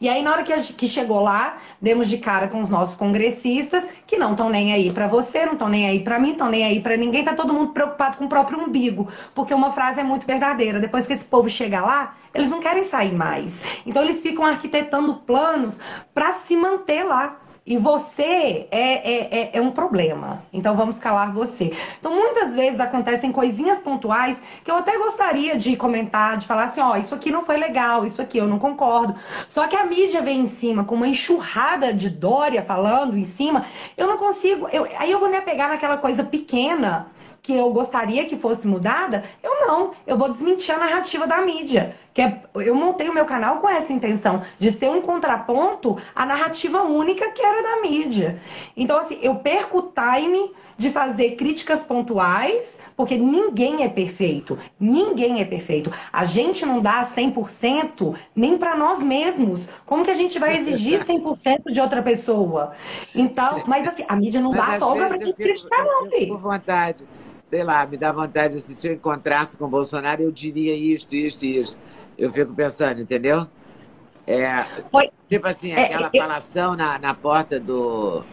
[0.00, 2.96] E aí, na hora que, a, que chegou lá, demos de cara com os nossos
[2.96, 6.48] congressistas, que não estão nem aí para você, não estão nem aí para mim, estão
[6.48, 9.06] nem aí para ninguém, tá todo mundo preocupado com o próprio umbigo.
[9.34, 12.84] Porque uma frase é muito verdadeira: depois que esse povo chega lá, eles não querem
[12.84, 13.60] sair mais.
[13.84, 15.78] Então, eles ficam arquitetando planos
[16.14, 17.38] para se manter lá.
[17.66, 20.42] E você é, é, é, é, um problema.
[20.52, 21.72] Então vamos calar você.
[21.98, 26.82] Então muitas vezes acontecem coisinhas pontuais que eu até gostaria de comentar, de falar assim,
[26.82, 29.14] ó, oh, isso aqui não foi legal, isso aqui eu não concordo.
[29.48, 33.64] Só que a mídia vem em cima com uma enxurrada de Dória falando em cima,
[33.96, 34.68] eu não consigo.
[34.70, 37.13] Eu, aí eu vou me apegar naquela coisa pequena
[37.44, 39.92] que eu gostaria que fosse mudada, eu não.
[40.06, 41.94] Eu vou desmentir a narrativa da mídia.
[42.14, 46.24] Que é, eu montei o meu canal com essa intenção de ser um contraponto à
[46.24, 48.40] narrativa única que era da mídia.
[48.74, 54.58] Então, assim, eu perco o time de fazer críticas pontuais, porque ninguém é perfeito.
[54.80, 55.92] Ninguém é perfeito.
[56.10, 59.68] A gente não dá 100% nem para nós mesmos.
[59.84, 62.72] Como que a gente vai exigir 100% de outra pessoa?
[63.14, 66.08] Então, mas assim, a mídia não mas dá folga pra gente criticar, não.
[66.08, 67.04] Por vontade
[67.46, 71.44] sei lá, me dá vontade, se eu encontrasse com o Bolsonaro, eu diria isto, isto
[71.44, 71.78] e isto.
[72.16, 73.46] Eu fico pensando, entendeu?
[74.26, 74.64] É,
[75.28, 78.24] tipo assim, é, aquela é, falação na, na porta do.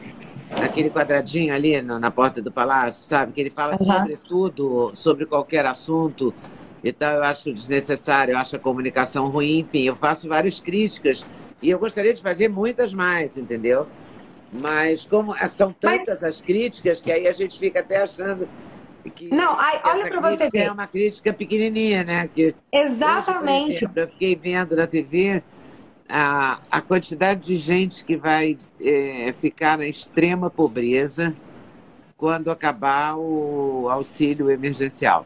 [0.50, 3.34] naquele quadradinho ali, no, na porta do palácio, sabe?
[3.34, 3.86] Que ele fala uhum.
[3.86, 6.34] sobre tudo, sobre qualquer assunto
[6.82, 7.15] e tal.
[7.15, 11.26] Eu acho desnecessário, eu acho a comunicação ruim, enfim, eu faço várias críticas
[11.62, 13.86] e eu gostaria de fazer muitas mais, entendeu?
[14.52, 16.36] Mas como são tantas Mas...
[16.36, 18.47] as críticas que aí a gente fica até achando
[19.31, 20.67] não, ai, olha para você ver.
[20.67, 22.29] É uma crítica pequenininha, né?
[22.33, 23.87] Que Exatamente.
[23.95, 25.41] eu fiquei vendo na TV
[26.07, 31.33] a, a quantidade de gente que vai é, ficar na extrema pobreza
[32.17, 35.25] quando acabar o auxílio emergencial.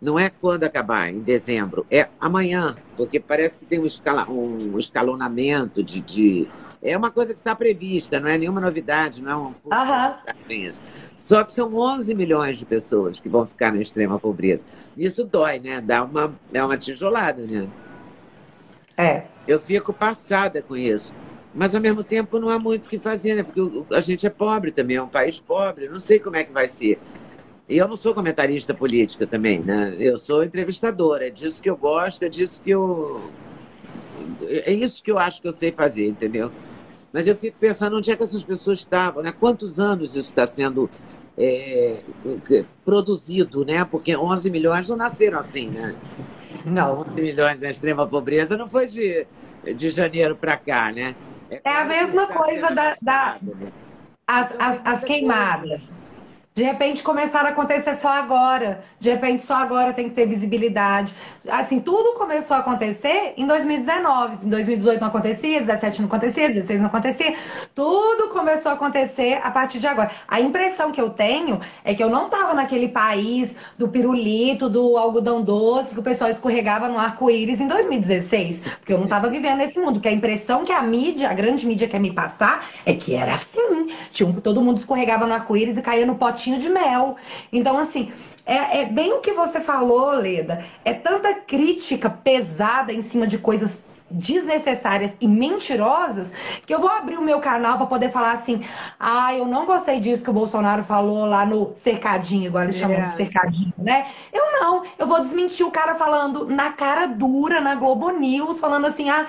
[0.00, 4.78] Não é quando acabar, em dezembro, é amanhã, porque parece que tem um, escala, um
[4.78, 6.48] escalonamento de, de
[6.82, 10.70] é uma coisa que está prevista, não é nenhuma novidade, não é um uhum.
[11.16, 14.64] Só que são 11 milhões de pessoas que vão ficar na extrema pobreza.
[14.96, 15.80] Isso dói, né?
[15.80, 17.68] Dá uma, é uma tijolada, né?
[18.96, 19.24] É.
[19.46, 21.14] Eu fico passada com isso.
[21.54, 23.42] Mas, ao mesmo tempo, não há muito o que fazer, né?
[23.42, 23.60] Porque
[23.94, 25.88] a gente é pobre também, é um país pobre.
[25.88, 26.98] não sei como é que vai ser.
[27.68, 29.94] E eu não sou comentarista política também, né?
[29.98, 31.26] Eu sou entrevistadora.
[31.26, 33.20] É disso que eu gosto, é disso que eu...
[34.42, 36.50] É isso que eu acho que eu sei fazer, entendeu?
[37.12, 39.32] Mas eu fico pensando onde é que essas pessoas estavam, né?
[39.32, 40.88] Quantos anos isso está sendo
[41.36, 41.98] é,
[42.84, 43.84] produzido, né?
[43.84, 45.94] Porque 11 milhões não nasceram assim, né?
[46.64, 47.00] Não.
[47.00, 49.26] 11 milhões na extrema pobreza não foi de,
[49.74, 51.14] de janeiro para cá, né?
[51.50, 53.72] É, é a mesma tá coisa da, da né?
[54.26, 55.92] as, as, as queimadas.
[56.60, 58.84] De repente começaram a acontecer só agora.
[58.98, 61.14] De repente só agora tem que ter visibilidade.
[61.48, 64.44] Assim, tudo começou a acontecer em 2019.
[64.44, 67.34] Em 2018 não acontecia, 2017 não acontecia, 2016 não acontecia.
[67.74, 70.10] Tudo começou a acontecer a partir de agora.
[70.28, 74.98] A impressão que eu tenho é que eu não estava naquele país do pirulito, do
[74.98, 78.60] algodão doce, que o pessoal escorregava no arco-íris em 2016.
[78.60, 79.94] Porque eu não estava vivendo nesse mundo.
[79.94, 83.32] Porque a impressão que a mídia, a grande mídia quer me passar, é que era
[83.32, 83.86] assim.
[84.12, 87.16] Tinha, todo mundo escorregava no arco-íris e caía no potinho de mel.
[87.52, 88.12] Então, assim,
[88.46, 90.64] é, é, bem o que você falou, Leda.
[90.84, 93.78] É tanta crítica pesada em cima de coisas
[94.10, 96.32] desnecessárias e mentirosas
[96.66, 98.62] que eu vou abrir o meu canal para poder falar assim:
[98.98, 102.96] ah, eu não gostei disso que o Bolsonaro falou lá no cercadinho, igual eles chamam
[102.96, 103.16] de é.
[103.16, 104.06] cercadinho, né?
[104.32, 108.86] Eu não, eu vou desmentir o cara falando na cara dura, na Globo News, falando
[108.86, 109.26] assim: ah.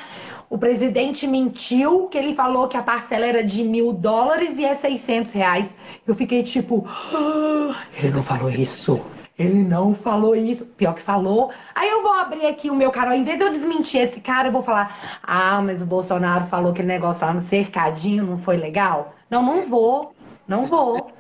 [0.50, 4.76] O presidente mentiu que ele falou que a parcela era de mil dólares e é
[4.76, 5.74] 600 reais.
[6.06, 9.02] Eu fiquei tipo, ah, ele não falou isso.
[9.42, 10.66] Ele não falou isso.
[10.66, 11.52] Pior que falou.
[11.74, 13.14] Aí eu vou abrir aqui o meu canal.
[13.14, 16.74] Em vez de eu desmentir esse cara, eu vou falar: Ah, mas o Bolsonaro falou
[16.74, 19.16] que o negócio lá no cercadinho não foi legal.
[19.30, 20.14] Não, não vou.
[20.48, 21.12] Não vou.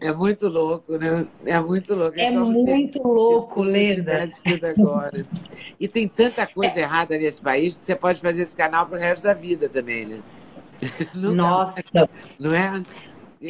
[0.00, 1.26] É muito louco, né?
[1.44, 2.18] É muito louco.
[2.18, 4.28] É, muito louco, Leda.
[4.70, 5.24] agora.
[5.78, 6.82] E tem tanta coisa é.
[6.82, 10.20] errada nesse país que você pode fazer esse canal pro resto da vida também, né?
[11.14, 11.82] Não Nossa.
[12.38, 12.82] Não é?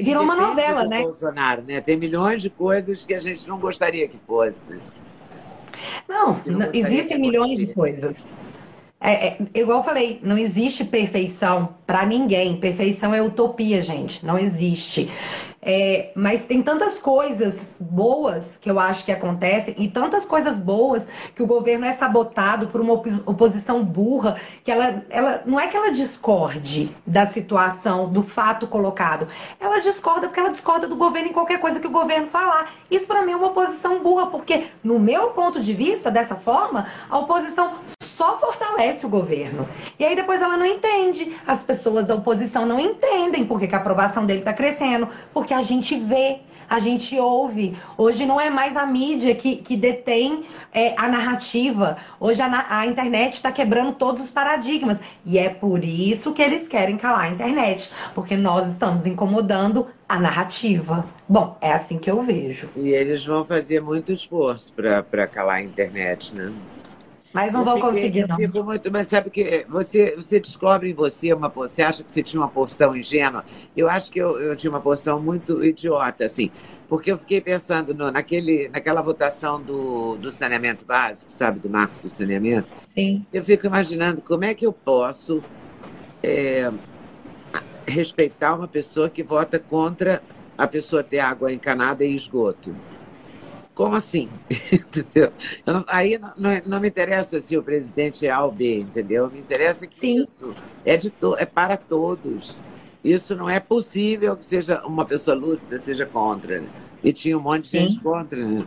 [0.02, 1.02] Virou uma novela, né?
[1.02, 1.80] Bolsonaro, né?
[1.80, 4.64] Tem milhões de coisas que a gente não gostaria que fosse.
[4.68, 4.80] Né?
[6.08, 8.26] Não, não existem milhões de coisas.
[9.06, 12.56] É, é, igual eu falei, não existe perfeição para ninguém.
[12.58, 14.24] Perfeição é utopia, gente.
[14.24, 15.10] Não existe.
[15.60, 21.06] É, mas tem tantas coisas boas que eu acho que acontecem e tantas coisas boas
[21.34, 25.76] que o governo é sabotado por uma oposição burra que ela, ela não é que
[25.76, 29.26] ela discorde da situação, do fato colocado.
[29.58, 32.70] Ela discorda porque ela discorda do governo em qualquer coisa que o governo falar.
[32.90, 36.86] Isso para mim é uma oposição burra, porque no meu ponto de vista, dessa forma,
[37.08, 37.72] a oposição
[38.14, 39.68] só fortalece o governo.
[39.98, 41.34] E aí depois ela não entende.
[41.44, 45.62] As pessoas da oposição não entendem porque que a aprovação dele está crescendo, porque a
[45.62, 46.38] gente vê,
[46.70, 47.76] a gente ouve.
[47.98, 51.96] Hoje não é mais a mídia que, que detém é, a narrativa.
[52.20, 55.00] Hoje a, a internet está quebrando todos os paradigmas.
[55.26, 57.90] E é por isso que eles querem calar a internet.
[58.14, 61.04] Porque nós estamos incomodando a narrativa.
[61.28, 62.68] Bom, é assim que eu vejo.
[62.76, 66.46] E eles vão fazer muito esforço para calar a internet, né?
[67.34, 68.36] Mas não eu vão fiquei, conseguir, não.
[68.36, 72.22] Fico muito, mas sabe que você, você descobre em você uma Você acha que você
[72.22, 73.44] tinha uma porção ingênua?
[73.76, 76.48] Eu acho que eu, eu tinha uma porção muito idiota, assim.
[76.88, 81.94] Porque eu fiquei pensando no, naquele, naquela votação do, do saneamento básico, sabe, do marco
[82.00, 82.68] do saneamento.
[82.94, 83.26] Sim.
[83.32, 85.42] Eu fico imaginando como é que eu posso
[86.22, 86.70] é,
[87.84, 90.22] respeitar uma pessoa que vota contra
[90.56, 92.72] a pessoa ter água encanada e esgoto.
[93.74, 94.28] Como assim?
[94.72, 95.32] entendeu?
[95.66, 99.28] Não, aí não, não, me interessa se o presidente é A ou B, entendeu?
[99.28, 100.22] Me interessa que Sim.
[100.22, 102.56] isso é, de to, é para todos.
[103.02, 106.60] Isso não é possível que seja uma pessoa lúcida seja contra.
[106.60, 106.68] Né?
[107.02, 107.78] E tinha um monte de Sim.
[107.78, 108.38] gente contra.
[108.46, 108.64] Né?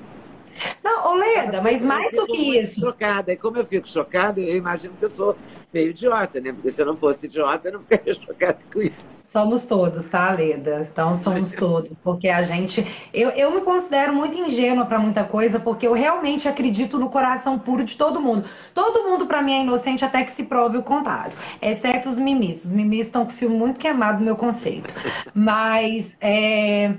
[0.83, 2.79] Não, Oleda, mas mais do que isso.
[2.79, 3.31] Chocada.
[3.31, 5.35] E como eu fico chocada, eu imagino que eu sou
[5.73, 6.53] meio idiota, né?
[6.53, 8.95] Porque se eu não fosse idiota, eu não ficaria chocada com isso.
[9.23, 10.87] Somos todos, tá, Leda?
[10.91, 11.97] Então somos todos.
[11.97, 12.85] Porque a gente.
[13.13, 17.59] Eu, eu me considero muito ingênua para muita coisa, porque eu realmente acredito no coração
[17.59, 18.47] puro de todo mundo.
[18.73, 21.33] Todo mundo, para mim, é inocente até que se prove o contrário.
[21.61, 22.65] Exceto os mimis.
[22.65, 24.93] Os mimis estão com o filme muito queimado meu conceito.
[25.33, 26.15] Mas.
[26.21, 26.93] É...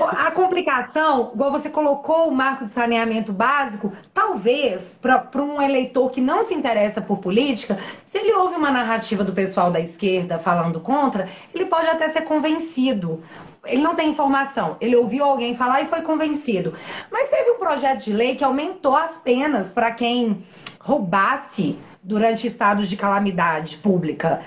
[0.00, 6.20] A complicação, igual você colocou o marco de saneamento básico, talvez para um eleitor que
[6.20, 10.80] não se interessa por política, se ele ouve uma narrativa do pessoal da esquerda falando
[10.80, 13.22] contra, ele pode até ser convencido.
[13.64, 16.74] Ele não tem informação, ele ouviu alguém falar e foi convencido.
[17.10, 20.44] Mas teve um projeto de lei que aumentou as penas para quem
[20.80, 24.42] roubasse durante estados de calamidade pública.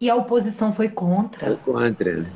[0.00, 1.46] E a oposição foi contra.
[1.46, 2.26] Foi contra.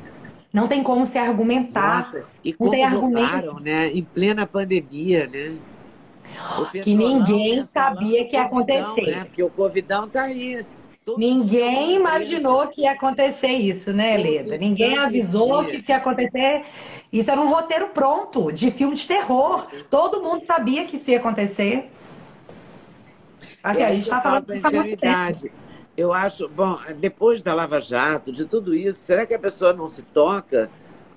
[0.53, 2.05] Não tem como se argumentar.
[2.05, 3.59] Nossa, e como tem argumento.
[3.59, 3.87] né?
[3.87, 5.55] Em plena pandemia, né?
[6.83, 9.01] Que ninguém sabia que ia acontecer.
[9.01, 9.23] Né?
[9.25, 10.63] Porque o Covidão tá aí.
[11.17, 14.57] Ninguém imaginou que ia acontecer isso, né, Leda?
[14.57, 16.63] Ninguém avisou que se ia acontecer.
[17.11, 19.67] Isso era um roteiro pronto, de filme de terror.
[19.89, 21.91] Todo mundo sabia que isso ia acontecer.
[23.61, 25.62] Assim, a gente está falando muito tempo.
[25.95, 29.87] Eu acho, bom, depois da Lava Jato, de tudo isso, será que a pessoa não
[29.87, 30.69] se toca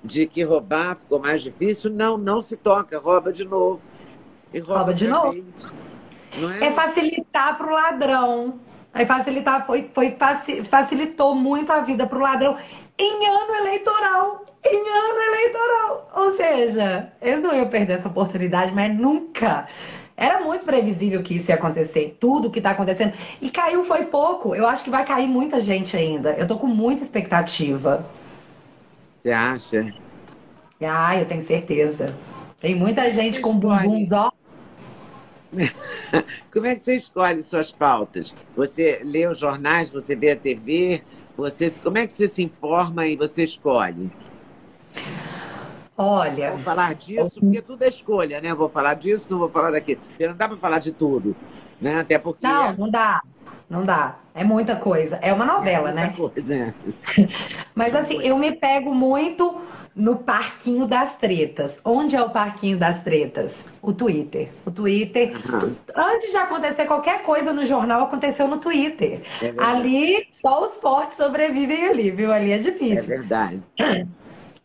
[0.03, 1.89] de que roubar ficou mais difícil?
[1.89, 3.81] Não, não se toca, rouba de novo.
[4.53, 5.43] E rouba, rouba de novo.
[6.61, 6.67] É?
[6.67, 6.71] é?
[6.71, 8.59] facilitar para o ladrão.
[8.93, 10.15] Aí facilitar foi, foi
[10.63, 12.55] facilitou muito a vida para o ladrão
[12.97, 14.45] em ano eleitoral.
[14.63, 16.11] Em ano eleitoral.
[16.15, 19.67] Ou seja, eles não iam perder essa oportunidade, mas nunca.
[20.17, 23.13] Era muito previsível que isso ia acontecer, tudo que está acontecendo.
[23.39, 24.55] E caiu foi pouco.
[24.55, 26.31] Eu acho que vai cair muita gente ainda.
[26.31, 28.03] Eu tô com muita expectativa.
[29.21, 29.93] Você acha?
[30.81, 32.15] Ah, eu tenho certeza.
[32.59, 34.31] Tem muita gente com bumbuns, ó.
[36.51, 38.33] Como é que você escolhe suas pautas?
[38.55, 41.03] Você lê os jornais, você vê a TV,
[41.37, 44.11] você, como é que você se informa e você escolhe?
[45.97, 46.51] Olha.
[46.51, 48.53] Vou falar disso, porque tudo é escolha, né?
[48.53, 49.99] Vou falar disso, não vou falar daquilo.
[50.07, 51.35] Porque não dá para falar de tudo.
[51.81, 51.99] Né?
[51.99, 52.45] Até porque.
[52.45, 53.21] Não, não dá.
[53.69, 54.15] Não dá.
[54.33, 55.17] É muita coisa.
[55.21, 56.13] É uma novela, é muita né?
[56.15, 56.73] Coisa, é.
[57.75, 59.59] Mas assim, eu me pego muito
[59.95, 61.81] no Parquinho das Tretas.
[61.83, 63.63] Onde é o Parquinho das Tretas?
[63.81, 64.49] O Twitter.
[64.65, 65.35] O Twitter.
[65.35, 65.75] Aham.
[65.97, 69.21] Antes de acontecer qualquer coisa no jornal, aconteceu no Twitter.
[69.41, 69.53] É.
[69.57, 72.31] Ali, só os fortes sobrevivem ali, viu?
[72.31, 73.07] Ali é É difícil.
[73.09, 73.59] verdade.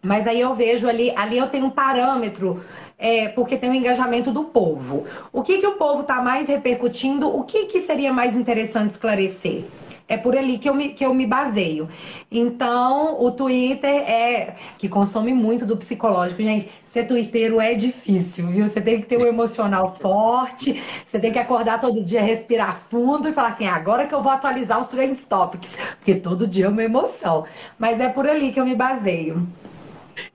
[0.02, 2.64] Mas aí eu vejo ali, ali eu tenho um parâmetro,
[2.98, 5.04] é, porque tem o engajamento do povo.
[5.32, 7.28] O que, que o povo está mais repercutindo?
[7.28, 9.64] O que, que seria mais interessante esclarecer?
[10.08, 11.88] É por ali que eu, me, que eu me baseio.
[12.30, 16.42] Então, o Twitter é que consome muito do psicológico.
[16.42, 18.68] Gente, ser twitteiro é difícil, viu?
[18.68, 23.28] Você tem que ter um emocional forte, você tem que acordar todo dia, respirar fundo
[23.28, 26.68] e falar assim: agora que eu vou atualizar os trend topics, porque todo dia é
[26.68, 27.44] uma emoção.
[27.78, 29.46] Mas é por ali que eu me baseio.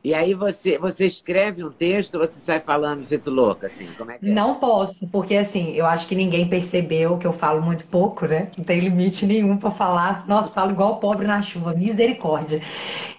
[0.03, 4.17] E aí você, você escreve um texto, você sai falando feito louca, assim, como é
[4.17, 4.33] que é?
[4.33, 8.49] Não posso, porque assim, eu acho que ninguém percebeu que eu falo muito pouco, né?
[8.57, 10.27] Não tem limite nenhum pra falar.
[10.27, 12.61] Nossa, falo igual pobre na chuva, misericórdia.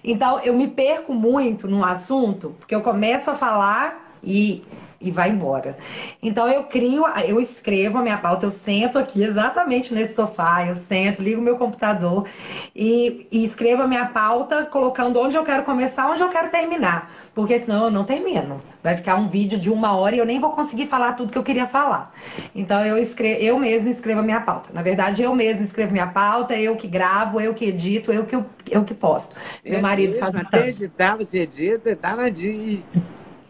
[0.02, 4.62] Então, eu me perco muito no assunto, porque eu começo a falar e,
[5.00, 5.76] e vai embora.
[6.22, 10.74] Então, eu crio, eu escrevo a minha pauta, eu sento aqui exatamente nesse sofá, eu
[10.74, 12.26] sento, ligo meu computador
[12.74, 17.10] e, e escrevo a minha pauta, colocando onde eu quero começar, onde eu quero terminar.
[17.34, 18.60] Porque senão eu não termino.
[18.82, 21.38] Vai ficar um vídeo de uma hora e eu nem vou conseguir falar tudo que
[21.38, 22.12] eu queria falar.
[22.52, 24.70] Então eu escrevo, eu mesma escrevo a minha pauta.
[24.72, 28.34] Na verdade, eu mesma escrevo minha pauta, eu que gravo, eu que edito, eu que,
[28.34, 29.36] eu que posto.
[29.64, 30.20] Meu marido mesmo?
[30.20, 32.84] faz Até editar, você edita, tá nadinho.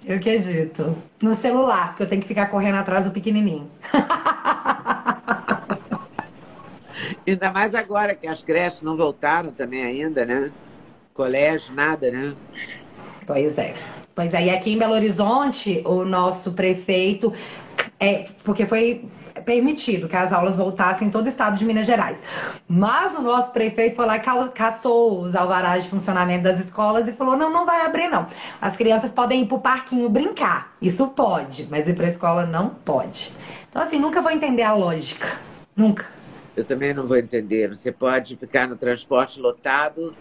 [0.09, 0.97] Eu que edito.
[1.21, 3.71] No celular, porque eu tenho que ficar correndo atrás do pequenininho.
[7.27, 10.51] Ainda mais agora que as creches não voltaram também ainda, né?
[11.13, 12.35] Colégio, nada, né?
[13.27, 13.75] Pois é.
[14.15, 17.31] Pois é, e aqui em Belo Horizonte, o nosso prefeito,
[18.01, 19.07] é, porque foi
[19.49, 22.21] permitido que as aulas voltassem em todo o estado de Minas Gerais.
[22.69, 27.09] Mas o nosso prefeito foi lá e ca- caçou os alvarás de funcionamento das escolas
[27.09, 28.27] e falou: não, não vai abrir, não.
[28.61, 30.77] As crianças podem ir pro parquinho brincar.
[30.83, 33.33] Isso pode, mas ir pra escola não pode.
[33.71, 35.27] Então, assim, nunca vou entender a lógica.
[35.75, 36.05] Nunca.
[36.55, 37.69] Eu também não vou entender.
[37.75, 40.15] Você pode ficar no transporte lotado,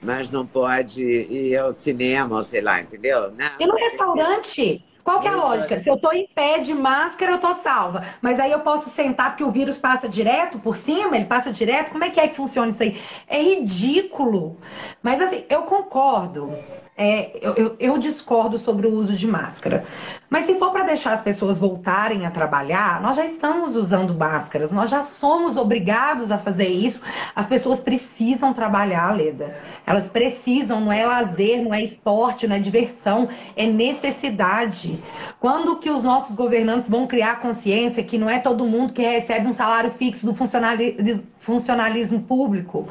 [0.00, 3.30] mas não pode ir ao cinema, ou sei lá, entendeu?
[3.32, 4.82] Não, E no restaurante?
[5.04, 5.80] Qual que é a lógica?
[5.80, 8.04] Se eu tô em pé de máscara, eu tô salva.
[8.20, 11.90] Mas aí eu posso sentar porque o vírus passa direto por cima, ele passa direto?
[11.90, 13.00] Como é que é que funciona isso aí?
[13.26, 14.56] É ridículo.
[15.02, 16.56] Mas assim, eu concordo.
[17.04, 19.84] É, eu, eu- eu discordo sobre o uso de máscara.
[20.30, 24.70] Mas se for para deixar as pessoas voltarem a trabalhar, nós já estamos usando máscaras,
[24.70, 27.00] nós já somos obrigados a fazer isso.
[27.34, 29.56] As pessoas precisam trabalhar, Leda.
[29.84, 34.96] Elas precisam, não é lazer, não é esporte, não é diversão, é necessidade.
[35.40, 39.48] Quando que os nossos governantes vão criar consciência que não é todo mundo que recebe
[39.48, 40.96] um salário fixo do funcionali-
[41.40, 42.86] funcionalismo público?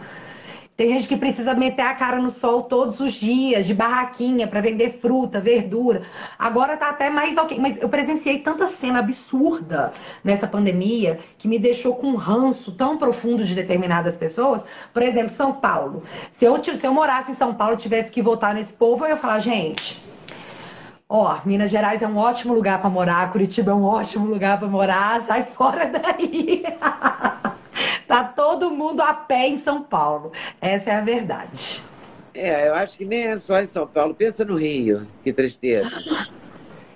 [0.75, 4.62] Tem gente que precisa meter a cara no sol todos os dias, de barraquinha, para
[4.62, 6.01] vender fruta, verdura.
[6.39, 7.60] Agora tá até mais ok.
[7.60, 12.97] Mas eu presenciei tanta cena absurda nessa pandemia que me deixou com um ranço tão
[12.97, 14.63] profundo de determinadas pessoas.
[14.93, 16.03] Por exemplo, São Paulo.
[16.31, 19.10] Se eu, se eu morasse em São Paulo e tivesse que votar nesse povo, eu
[19.10, 20.01] ia falar, gente.
[21.07, 24.69] Ó, Minas Gerais é um ótimo lugar para morar, Curitiba é um ótimo lugar para
[24.69, 26.63] morar, sai fora daí.
[28.12, 30.34] Tá todo mundo a pé em São Paulo.
[30.60, 31.82] Essa é a verdade.
[32.34, 34.13] É, eu acho que nem é só em São Paulo.
[34.13, 35.89] Pensa no Rio, que tristeza.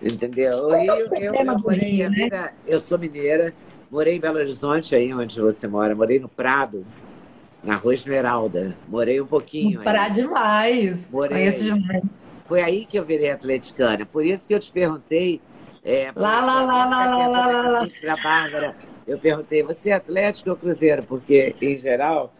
[0.01, 0.67] Entendeu?
[0.67, 2.51] O Rio, eu, eu morei Rio, né?
[2.67, 3.54] eu sou mineira,
[3.89, 6.86] morei em Belo Horizonte, aí onde você mora, morei no Prado,
[7.63, 8.75] na Rua Esmeralda.
[8.88, 9.80] Morei um pouquinho.
[9.80, 9.86] aí.
[9.86, 11.10] Parar demais.
[11.10, 12.04] Morei Conheço demais.
[12.45, 14.06] Foi aí que eu virei atleticana.
[14.06, 15.41] Por isso que eu te perguntei.
[15.84, 18.15] É, Lá, lá, lá, lá, lá, lá, lá, lá.
[18.23, 18.75] Bárbara,
[19.08, 21.04] eu perguntei, você é Atlético ou Cruzeiro?
[21.04, 22.34] Porque, em geral,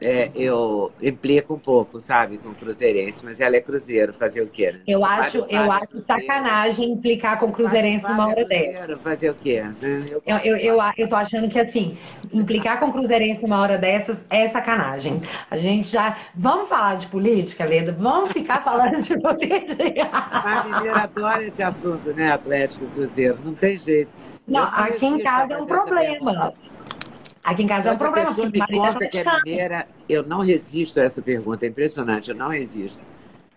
[0.00, 4.76] é, eu implico um pouco, sabe, com cruzeirense, mas ela é Cruzeiro, fazer o quê?
[4.86, 6.22] Eu acho, Vale, eu vale, acho Cruzeiro.
[6.26, 9.02] sacanagem implicar com o Cruzeirense Vale, numa hora Cruzeiro, dessas.
[9.02, 9.62] Fazer o quê?
[9.80, 10.06] né?
[10.10, 11.96] Eu- Eu, eu, eu, eu tô achando que assim,
[12.32, 15.20] implicar com o Cruzeirense numa hora dessas é sacanagem.
[15.50, 16.16] A gente já.
[16.34, 17.92] Vamos falar de política, Leda?
[17.92, 20.08] Vamos ficar falando de política?
[20.12, 24.10] A mineira adora esse assunto, né, Atlético Cruzeiro, não tem jeito.
[24.46, 26.52] Não, aqui em casa é um problema.
[27.42, 29.42] Aqui em casa é um problema, pessoa me é conta que é atleticano.
[29.44, 31.66] mineira, eu não resisto a essa pergunta.
[31.66, 33.00] É impressionante, eu não resisto.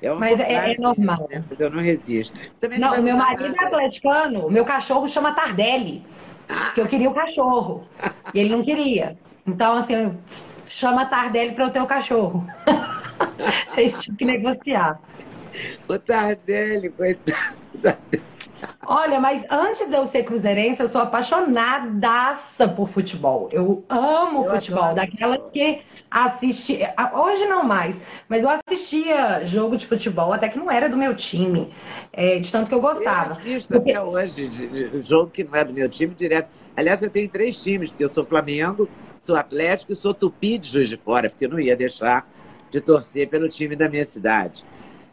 [0.01, 1.27] É Mas é- é normal.
[1.31, 1.43] né?
[1.49, 2.39] Mas eu não resisto.
[2.59, 3.67] Também Não, vai o meu marido é nada.
[3.67, 6.03] atleticano, o meu cachorro chama Tardelli,
[6.49, 7.87] Ah, porque eu queria o cachorro.
[8.33, 9.17] E ele não queria.
[9.47, 10.15] Então, assim, eu-
[10.67, 12.45] chama Tardelli para eu ter o cachorro.
[13.73, 14.99] Vocês tinham que negociar.
[15.87, 17.57] o Tardelli, coitado.
[18.85, 23.49] Olha, mas antes de eu ser cruzeirense, eu sou apaixonadaça por futebol.
[23.51, 26.79] Eu amo eu futebol, daquela que assiste.
[27.13, 27.99] Hoje não mais,
[28.29, 31.73] mas eu assistia jogo de futebol, até que não era do meu time,
[32.13, 33.33] é, de tanto que eu gostava.
[33.33, 33.91] Eu assisto porque...
[33.91, 36.49] até hoje, de, de, jogo que não é do meu time, direto.
[36.77, 38.87] Aliás, eu tenho três times, porque eu sou Flamengo,
[39.19, 42.27] sou Atlético e sou Tupi de Juiz de Fora, porque eu não ia deixar
[42.69, 44.65] de torcer pelo time da minha cidade.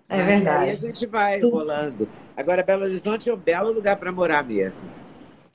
[0.08, 0.64] É Mas verdade.
[0.64, 1.48] Aí a gente vai tu...
[1.48, 2.08] rolando.
[2.36, 4.92] Agora, Belo Horizonte é um belo lugar para morar mesmo.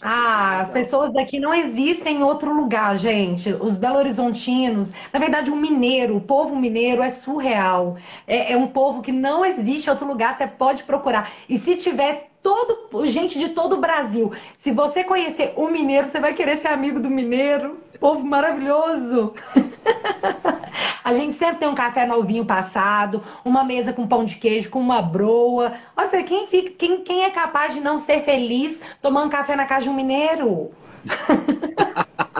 [0.02, 3.52] Ah, as pessoas daqui não existem em outro lugar, gente.
[3.54, 7.98] Os belo-horizontinos, na verdade, o mineiro, o povo mineiro é surreal.
[8.28, 11.32] É, é, um povo que não existe em outro lugar, você pode procurar.
[11.50, 16.18] E se tiver todo, gente de todo o Brasil, se você conhecer o mineiro, você
[16.18, 17.78] vai querer ser amigo do mineiro.
[18.00, 19.34] Povo maravilhoso.
[21.04, 24.80] A gente sempre tem um café novinho passado, uma mesa com pão de queijo, com
[24.80, 25.74] uma broa.
[25.96, 29.84] Olha, quem, fica, quem, quem é capaz de não ser feliz tomando café na casa
[29.84, 30.72] de um mineiro?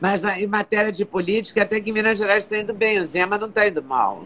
[0.00, 3.48] Mas em matéria de política, até que Minas Gerais está indo bem, o Zema não
[3.48, 4.24] está indo mal.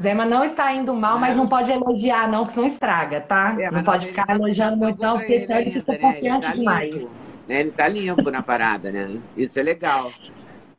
[0.00, 3.54] Zema não está indo mal, mas não pode elogiar, não, que senão estraga, tá?
[3.60, 6.54] É, não pode ficar elogiando muito, não, porque senão ele fica confiante né?
[6.54, 7.04] demais.
[7.46, 7.60] Né?
[7.60, 9.18] Ele está limpo na parada, né?
[9.36, 10.10] Isso é legal.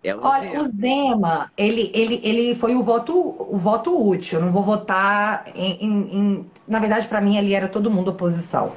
[0.03, 4.39] É Olha, o Zema, ele, ele, ele foi o voto, o voto útil.
[4.39, 5.85] Eu não vou votar em.
[5.85, 6.51] em, em...
[6.67, 8.71] Na verdade, para mim, ali era todo mundo oposição.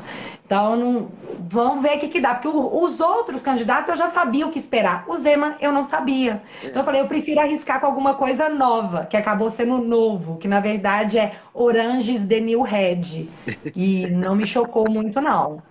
[0.44, 1.08] Então, não...
[1.48, 2.34] vamos ver o que, que dá.
[2.34, 5.04] Porque o, os outros candidatos eu já sabia o que esperar.
[5.08, 6.42] O Zema eu não sabia.
[6.62, 6.66] É.
[6.66, 10.46] Então, eu falei, eu prefiro arriscar com alguma coisa nova, que acabou sendo novo, que
[10.46, 13.30] na verdade é Oranges the New Red.
[13.74, 15.62] E não me chocou muito, não.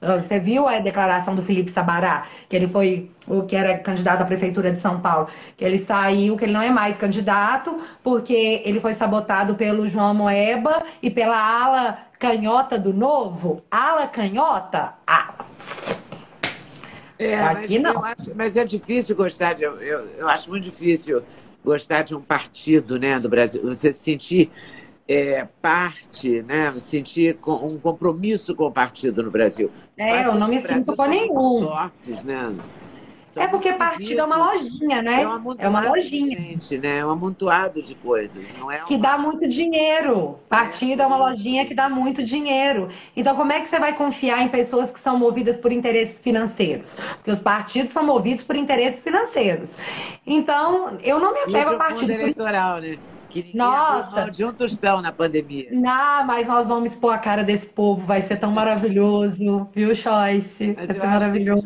[0.00, 4.24] Você viu a declaração do Felipe Sabará, que ele foi o que era candidato à
[4.24, 5.28] prefeitura de São Paulo,
[5.58, 10.14] que ele saiu, que ele não é mais candidato, porque ele foi sabotado pelo João
[10.14, 13.62] Moeba e pela ala canhota do Novo.
[13.70, 14.94] Ala canhota?
[15.06, 15.34] Ah.
[17.18, 18.02] É, Aqui mas não.
[18.02, 19.64] Acho, mas é difícil gostar de.
[19.64, 19.76] Eu,
[20.16, 21.22] eu acho muito difícil
[21.62, 23.60] gostar de um partido né, do Brasil.
[23.64, 24.50] Você se sentir
[25.10, 29.68] é, parte, né, sentir um compromisso com o partido no Brasil.
[29.96, 31.66] é, eu não me sinto com nenhum.
[31.66, 32.54] Fortes, né?
[33.34, 35.22] é porque partido é uma lojinha, né?
[35.22, 36.38] É, um é uma lojinha.
[36.38, 36.98] Gente, né?
[36.98, 38.44] É um amontoado de coisas.
[38.56, 38.84] Não é uma...
[38.84, 40.38] Que dá muito dinheiro.
[40.48, 42.88] Partido é, é uma lojinha que dá muito dinheiro.
[43.16, 46.96] Então, como é que você vai confiar em pessoas que são movidas por interesses financeiros?
[47.16, 49.76] Porque os partidos são movidos por interesses financeiros.
[50.24, 52.12] Então, eu não me apego ao partido.
[52.12, 52.82] eleitoral, por...
[52.82, 52.98] né?
[53.30, 54.30] Que Nossa!
[54.30, 55.68] de um tostão na pandemia.
[55.70, 59.94] Não, mas nós vamos expor a cara desse povo, vai ser tão maravilhoso, viu?
[60.76, 61.64] Mas vai ser maravilhoso.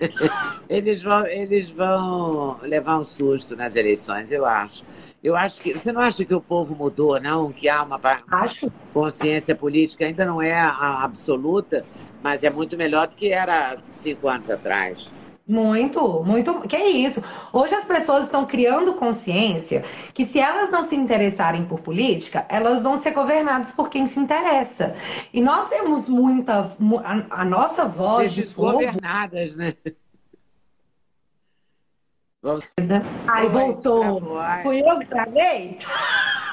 [0.68, 4.82] Eles vão, eles vão levar um susto nas eleições, eu acho.
[5.22, 5.72] Eu acho que.
[5.72, 7.52] Você não acha que o povo mudou, não?
[7.52, 8.00] Que há uma
[8.30, 8.72] acho.
[8.92, 11.84] consciência política, ainda não é absoluta,
[12.22, 15.08] mas é muito melhor do que era cinco anos atrás.
[15.46, 16.60] Muito, muito.
[16.60, 17.22] Que é isso?
[17.52, 19.84] Hoje as pessoas estão criando consciência
[20.14, 24.18] que se elas não se interessarem por política, elas vão ser governadas por quem se
[24.18, 24.96] interessa.
[25.34, 26.74] E nós temos muita.
[27.04, 28.32] A, a nossa voz.
[28.32, 29.60] De governadas, povo...
[29.60, 29.74] né?
[33.26, 34.22] Ai, voltou.
[34.62, 35.78] Fui eu que travei?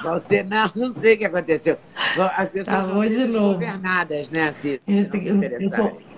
[0.04, 1.78] Você não, não sei o que aconteceu.
[2.36, 3.54] As pessoas Travou de novo.
[3.54, 4.50] governadas, né?
[4.50, 6.11] Assim, eu, eu sou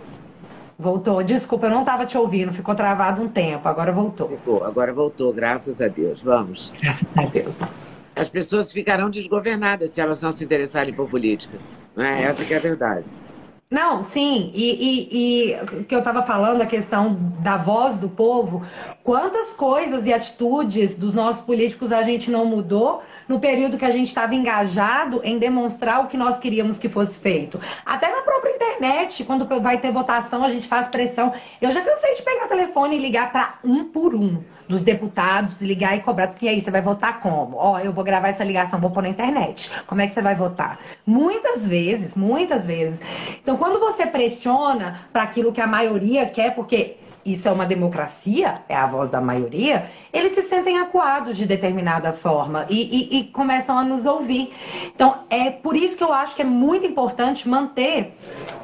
[0.77, 1.21] Voltou.
[1.23, 4.29] Desculpa, eu não estava te ouvindo, ficou travado um tempo, agora voltou.
[4.29, 6.21] Ficou, agora voltou, graças a Deus.
[6.21, 6.73] Vamos.
[6.81, 7.53] Graças a Deus.
[8.15, 11.57] As pessoas ficarão desgovernadas se elas não se interessarem por política.
[11.95, 12.23] Não é?
[12.23, 13.05] Essa que é a verdade.
[13.73, 14.69] Não, sim, e,
[15.09, 18.61] e, e que eu estava falando, a questão da voz do povo,
[19.03, 23.89] quantas coisas e atitudes dos nossos políticos a gente não mudou no período que a
[23.89, 27.59] gente estava engajado em demonstrar o que nós queríamos que fosse feito.
[27.83, 31.33] Até na própria internet, quando vai ter votação, a gente faz pressão.
[31.59, 35.95] Eu já cansei de pegar telefone e ligar para um por um dos deputados, ligar
[35.95, 37.57] e cobrar assim, aí, você vai votar como?
[37.57, 39.69] Ó, eu vou gravar essa ligação, vou pôr na internet.
[39.85, 40.79] Como é que você vai votar?
[41.05, 42.99] Muitas vezes, muitas vezes.
[43.41, 48.61] Então, quando você pressiona para aquilo que a maioria quer, porque isso é uma democracia,
[48.67, 53.23] é a voz da maioria, eles se sentem acuados de determinada forma e, e, e,
[53.27, 54.51] começam a nos ouvir.
[54.93, 58.13] Então, é por isso que eu acho que é muito importante manter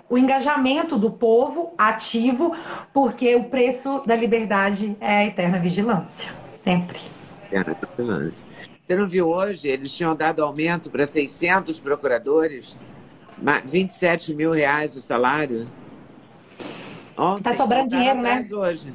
[0.10, 2.54] o engajamento do povo ativo,
[2.94, 6.30] porque o preço da liberdade é a eterna vigilância.
[6.62, 7.00] Sempre.
[7.46, 8.46] Eterna vigilância.
[8.86, 9.70] Você não viu hoje?
[9.70, 12.76] Eles tinham dado aumento para 600 procuradores,
[13.66, 15.68] 27 mil reais o salário.
[17.18, 18.48] Ontem, tá sobrando dinheiro, né?
[18.52, 18.94] Hoje.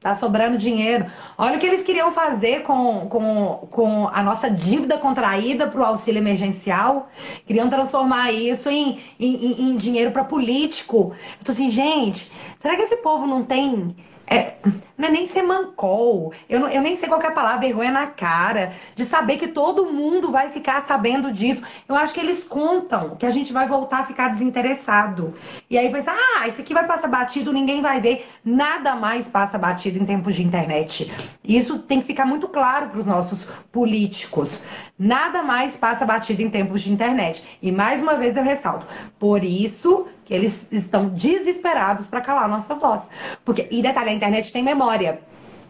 [0.00, 1.06] Tá sobrando dinheiro.
[1.36, 5.84] Olha o que eles queriam fazer com, com, com a nossa dívida contraída para o
[5.84, 7.10] auxílio emergencial.
[7.44, 11.12] Queriam transformar isso em, em, em dinheiro para político.
[11.40, 12.30] Eu tô assim, gente,
[12.60, 13.96] será que esse povo não tem
[14.30, 14.56] é,
[14.96, 18.08] não é nem ser mancol, eu, eu nem sei qual é a palavra, vergonha na
[18.08, 21.62] cara, de saber que todo mundo vai ficar sabendo disso.
[21.88, 25.34] Eu acho que eles contam que a gente vai voltar a ficar desinteressado.
[25.70, 28.28] E aí pensa, ah, isso aqui vai passar batido, ninguém vai ver.
[28.44, 31.12] Nada mais passa batido em tempos de internet.
[31.44, 34.60] Isso tem que ficar muito claro para os nossos políticos.
[34.98, 37.58] Nada mais passa batido em tempos de internet.
[37.62, 38.86] E mais uma vez eu ressalto,
[39.18, 43.08] por isso que eles estão desesperados para calar a nossa voz.
[43.46, 45.20] Porque, e detalhe, a internet tem memória.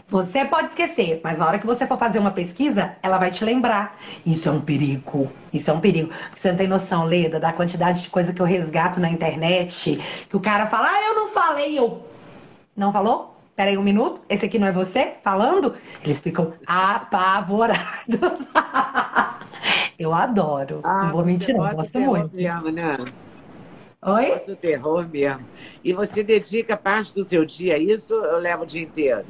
[0.09, 3.45] Você pode esquecer, mas na hora que você for fazer uma pesquisa, ela vai te
[3.45, 3.97] lembrar.
[4.27, 5.31] Isso é um perigo.
[5.53, 6.11] Isso é um perigo.
[6.35, 10.37] Você não tem noção, Leda, da quantidade de coisa que eu resgato na internet, que
[10.37, 12.05] o cara fala, ah, eu não falei, eu.
[12.77, 13.37] Não falou?
[13.55, 15.77] Peraí um minuto, esse aqui não é você falando?
[16.03, 18.49] Eles ficam apavorados.
[19.97, 20.81] eu adoro.
[20.83, 21.73] Ah, não vou mentir, não.
[21.75, 22.35] Gosto muito.
[22.35, 22.97] Mesmo, né?
[24.01, 24.28] Oi?
[24.30, 25.44] Muito terror mesmo.
[25.82, 29.24] E você dedica parte do seu dia a isso ou eu levo o dia inteiro?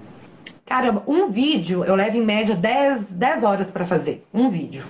[0.66, 4.26] Caramba, um vídeo eu levo em média 10, 10 horas para fazer.
[4.32, 4.84] Um vídeo.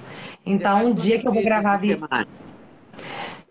[0.44, 2.08] Então, um dia que eu vou gravar vídeo.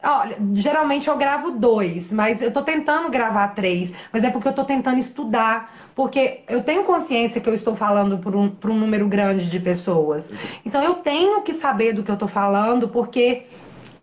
[0.03, 4.53] Olha, geralmente eu gravo dois, mas eu tô tentando gravar três, mas é porque eu
[4.53, 5.73] tô tentando estudar.
[5.95, 10.31] Porque eu tenho consciência que eu estou falando para um, um número grande de pessoas.
[10.65, 13.45] Então eu tenho que saber do que eu tô falando, porque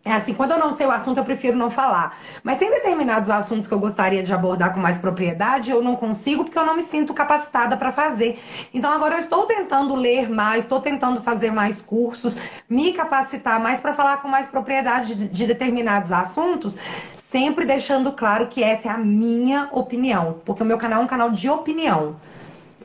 [0.04, 2.18] é assim, quando eu não sei o assunto, eu prefiro não falar.
[2.42, 6.44] Mas tem determinados assuntos que eu gostaria de abordar com mais propriedade, eu não consigo
[6.44, 8.38] porque eu não me sinto capacitada para fazer.
[8.74, 12.36] Então agora eu estou tentando ler mais, estou tentando fazer mais cursos,
[12.68, 16.76] me capacitar mais para falar com mais propriedade de, de determinados assuntos,
[17.16, 21.08] sempre deixando claro que essa é a minha opinião, porque o meu canal é um
[21.08, 22.16] canal de opinião.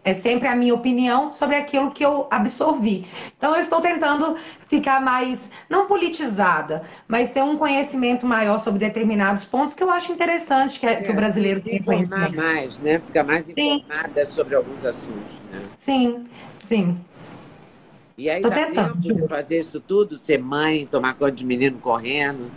[0.10, 3.06] É sempre a minha opinião sobre aquilo que eu absorvi.
[3.38, 4.36] Então, eu estou tentando
[4.68, 5.40] ficar mais,
[5.70, 10.88] não politizada, mas ter um conhecimento maior sobre determinados pontos que eu acho interessante que,
[10.88, 12.36] é, que o brasileiro tenha conhecimento.
[12.36, 12.98] mais, né?
[12.98, 13.84] Ficar mais sim.
[13.86, 15.62] informada sobre alguns assuntos, né?
[15.80, 16.26] Sim,
[16.68, 17.00] sim.
[18.18, 19.00] E aí, Tô dá tentando.
[19.00, 20.18] tempo de fazer isso tudo?
[20.18, 22.50] Ser mãe, tomar conta de menino correndo?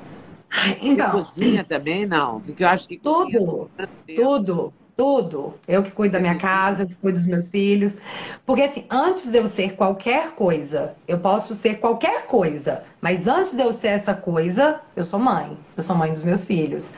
[0.80, 1.10] Então.
[1.10, 2.40] Cozinha também, não?
[2.40, 2.96] Porque eu acho que.
[2.96, 3.70] Tudo,
[4.16, 4.72] tudo.
[4.96, 5.54] Tudo.
[5.66, 7.96] Eu que cuido da minha casa, eu que cuido dos meus filhos.
[8.44, 12.84] Porque, assim, antes de eu ser qualquer coisa, eu posso ser qualquer coisa.
[13.00, 15.56] Mas antes de eu ser essa coisa, eu sou mãe.
[15.76, 16.94] Eu sou mãe dos meus filhos.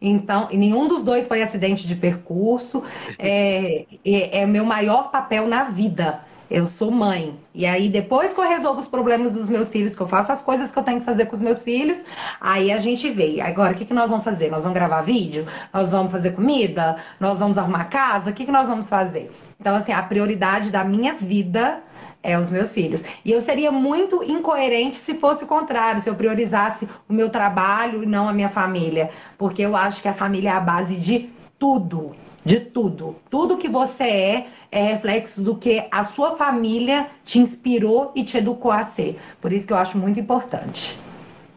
[0.00, 2.82] Então, nenhum dos dois foi acidente de percurso.
[3.20, 7.38] É, é, é meu maior papel na vida eu sou mãe.
[7.54, 10.40] E aí, depois que eu resolvo os problemas dos meus filhos, que eu faço as
[10.40, 12.02] coisas que eu tenho que fazer com os meus filhos,
[12.40, 13.40] aí a gente vê.
[13.40, 14.50] Agora, o que, que nós vamos fazer?
[14.50, 15.46] Nós vamos gravar vídeo?
[15.72, 16.96] Nós vamos fazer comida?
[17.20, 18.30] Nós vamos arrumar casa?
[18.30, 19.30] O que, que nós vamos fazer?
[19.60, 21.82] Então, assim, a prioridade da minha vida
[22.22, 23.04] é os meus filhos.
[23.24, 28.02] E eu seria muito incoerente se fosse o contrário, se eu priorizasse o meu trabalho
[28.02, 29.10] e não a minha família.
[29.36, 32.14] Porque eu acho que a família é a base de tudo.
[32.44, 33.16] De tudo.
[33.30, 38.38] Tudo que você é é reflexo do que a sua família te inspirou e te
[38.38, 39.18] educou a ser.
[39.40, 40.98] Por isso que eu acho muito importante.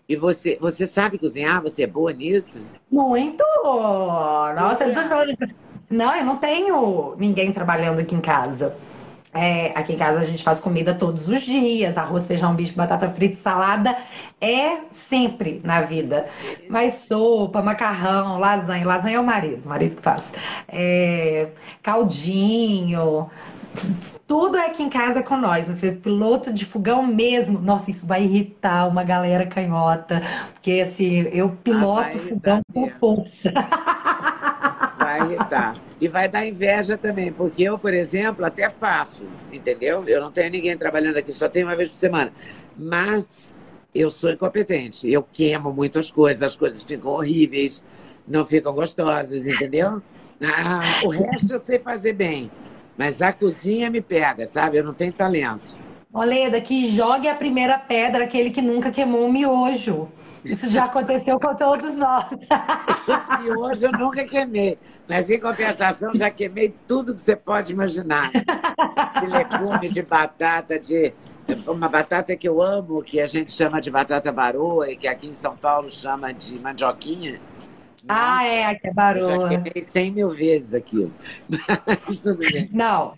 [0.08, 1.62] E você, você sabe cozinhar?
[1.62, 2.60] Você é boa nisso?
[2.92, 3.44] Muito!
[3.64, 5.36] Nossa, eu tô falando...
[5.90, 8.76] Não, eu não tenho ninguém trabalhando aqui em casa.
[9.34, 13.10] É, aqui em casa a gente faz comida todos os dias, arroz, feijão, bicho, batata
[13.10, 13.98] frita, salada
[14.42, 16.28] é sempre na vida.
[16.70, 20.22] Mas sopa, macarrão, lasanha, lasanha é o marido, o marido que faz.
[20.68, 21.48] É,
[21.82, 23.30] caldinho,
[24.28, 25.66] tudo é aqui em casa com nós.
[26.02, 27.60] Piloto de fogão mesmo.
[27.60, 30.22] Nossa, isso vai irritar uma galera canhota,
[30.54, 33.54] porque assim, eu piloto ah, fogão com força.
[35.00, 35.76] Vai irritar.
[36.02, 39.24] E vai dar inveja também, porque eu, por exemplo, até faço,
[39.54, 40.04] entendeu?
[40.08, 42.34] Eu não tenho ninguém trabalhando aqui, só tenho uma vez por semana.
[42.76, 43.54] Mas
[43.94, 45.08] eu sou incompetente.
[45.12, 47.84] Eu queimo muitas coisas, as coisas ficam horríveis,
[48.28, 50.02] não ficam gostosas, entendeu?
[50.42, 52.50] Ah, o resto eu sei fazer bem.
[52.98, 54.78] Mas a cozinha me pega, sabe?
[54.78, 55.78] Eu não tenho talento.
[56.12, 60.10] Oleda, que jogue a primeira pedra aquele que nunca queimou um miojo.
[60.44, 62.26] Isso já aconteceu com todos nós.
[63.42, 64.78] miojo eu nunca queimei.
[65.08, 68.32] Mas, em compensação, já queimei tudo que você pode imaginar.
[68.32, 71.14] De legume, de batata, de
[71.68, 75.28] uma batata que eu amo, que a gente chama de batata baroa e que aqui
[75.28, 77.40] em São Paulo chama de mandioquinha.
[78.08, 79.42] Ah, é, que é baroa.
[79.42, 81.14] Já queimei 100 mil vezes aquilo.
[82.08, 82.70] Mas tudo bem.
[82.72, 83.14] Não,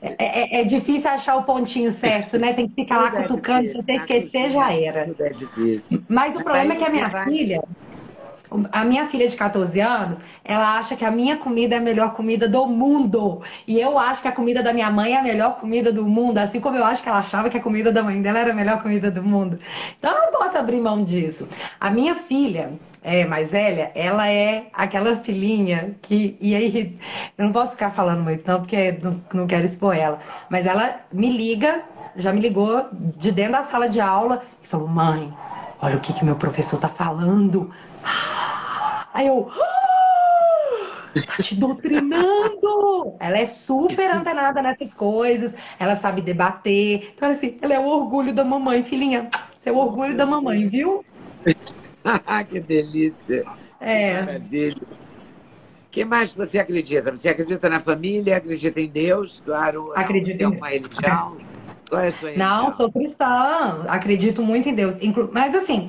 [0.00, 2.52] é, é, é, difícil achar o pontinho certo, né?
[2.52, 5.06] Tem que ficar tudo lá é cutucando, se você esquecer, já era.
[5.06, 6.02] Tudo é difícil.
[6.08, 7.62] Mas o problema é que a minha filha
[8.72, 12.14] A minha filha de 14 anos, ela acha que a minha comida é a melhor
[12.14, 13.42] comida do mundo.
[13.66, 16.38] E eu acho que a comida da minha mãe é a melhor comida do mundo,
[16.38, 18.54] assim como eu acho que ela achava que a comida da mãe dela era a
[18.54, 19.58] melhor comida do mundo.
[19.98, 21.48] Então eu não posso abrir mão disso.
[21.78, 22.72] A minha filha,
[23.06, 26.36] é, mais velha, ela é aquela filhinha que.
[26.40, 26.98] E aí,
[27.38, 30.18] eu não posso ficar falando muito, não, porque não, não quero expor ela.
[30.50, 31.84] Mas ela me liga,
[32.16, 35.32] já me ligou de dentro da sala de aula e falou: mãe,
[35.80, 37.70] olha o que, que meu professor tá falando.
[39.14, 39.52] Aí eu.
[39.54, 43.14] Ah, tá te doutrinando!
[43.20, 47.12] Ela é super antenada nessas coisas, ela sabe debater.
[47.14, 49.30] Então, assim, ela é o orgulho da mamãe, filhinha.
[49.56, 51.04] Você é o orgulho da mamãe, viu?
[52.48, 53.44] que delícia!
[53.80, 54.22] É.
[54.22, 54.82] Maravilha.
[54.82, 57.10] O que mais você acredita?
[57.10, 58.36] Você acredita na família?
[58.36, 59.42] Acredita em Deus?
[59.44, 59.92] Claro.
[59.94, 61.36] Acredito em uma religião?
[61.88, 62.64] Qual é a sua religião?
[62.64, 63.84] Não, sou cristã.
[63.88, 64.96] Acredito muito em Deus.
[65.32, 65.88] Mas assim,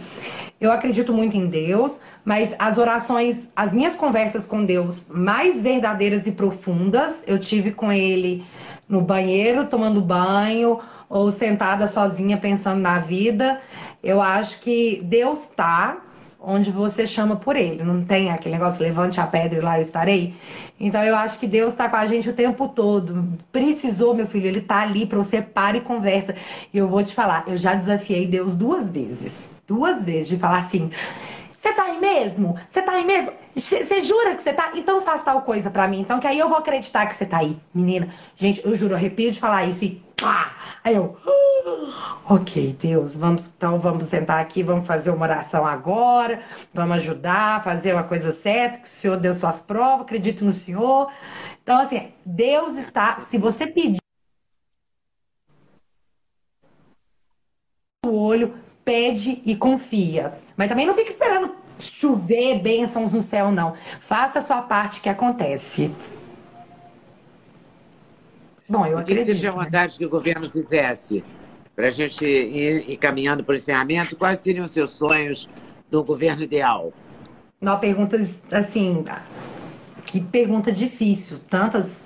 [0.61, 6.25] eu acredito muito em Deus, mas as orações, as minhas conversas com Deus mais verdadeiras
[6.25, 8.45] e profundas, eu tive com Ele
[8.87, 13.61] no banheiro, tomando banho, ou sentada sozinha pensando na vida.
[14.01, 15.97] Eu acho que Deus está
[16.39, 17.83] onde você chama por Ele.
[17.83, 20.35] Não tem aquele negócio, levante a pedra e lá eu estarei.
[20.79, 23.27] Então eu acho que Deus está com a gente o tempo todo.
[23.51, 26.35] Precisou, meu filho, Ele está ali para você para e conversa.
[26.73, 30.59] E eu vou te falar, eu já desafiei Deus duas vezes duas vezes de falar
[30.59, 30.89] assim:
[31.51, 32.57] você tá aí mesmo?
[32.69, 33.33] Você tá aí mesmo?
[33.55, 34.71] Você jura que você tá?
[34.75, 35.99] Então faz tal coisa pra mim.
[35.99, 38.07] Então que aí eu vou acreditar que você tá aí, menina.
[38.35, 40.55] Gente, eu juro, eu arrepio de falar isso e pá!
[40.83, 41.17] Aí eu.
[41.25, 46.41] Ah, ok, Deus, vamos então vamos sentar aqui, vamos fazer uma oração agora,
[46.73, 51.11] vamos ajudar, fazer uma coisa certa, que o Senhor deu suas provas, acredito no Senhor.
[51.63, 53.21] Então, assim, Deus está.
[53.21, 53.99] Se você pedir
[58.05, 60.39] o olho, pede e confia.
[60.55, 63.75] Mas também não fica esperando chover bênçãos no céu, não.
[63.99, 65.93] Faça a sua parte que acontece.
[68.69, 69.23] Bom, eu acredito.
[69.23, 69.63] O que você tinha né?
[69.63, 71.23] vontade que o governo fizesse?
[71.75, 75.47] Para a gente ir, ir caminhando para o encerramento, quais seriam os seus sonhos
[75.89, 76.91] do governo ideal?
[77.61, 79.05] Não, perguntas assim,
[80.05, 81.37] que pergunta difícil.
[81.49, 82.03] Tantas.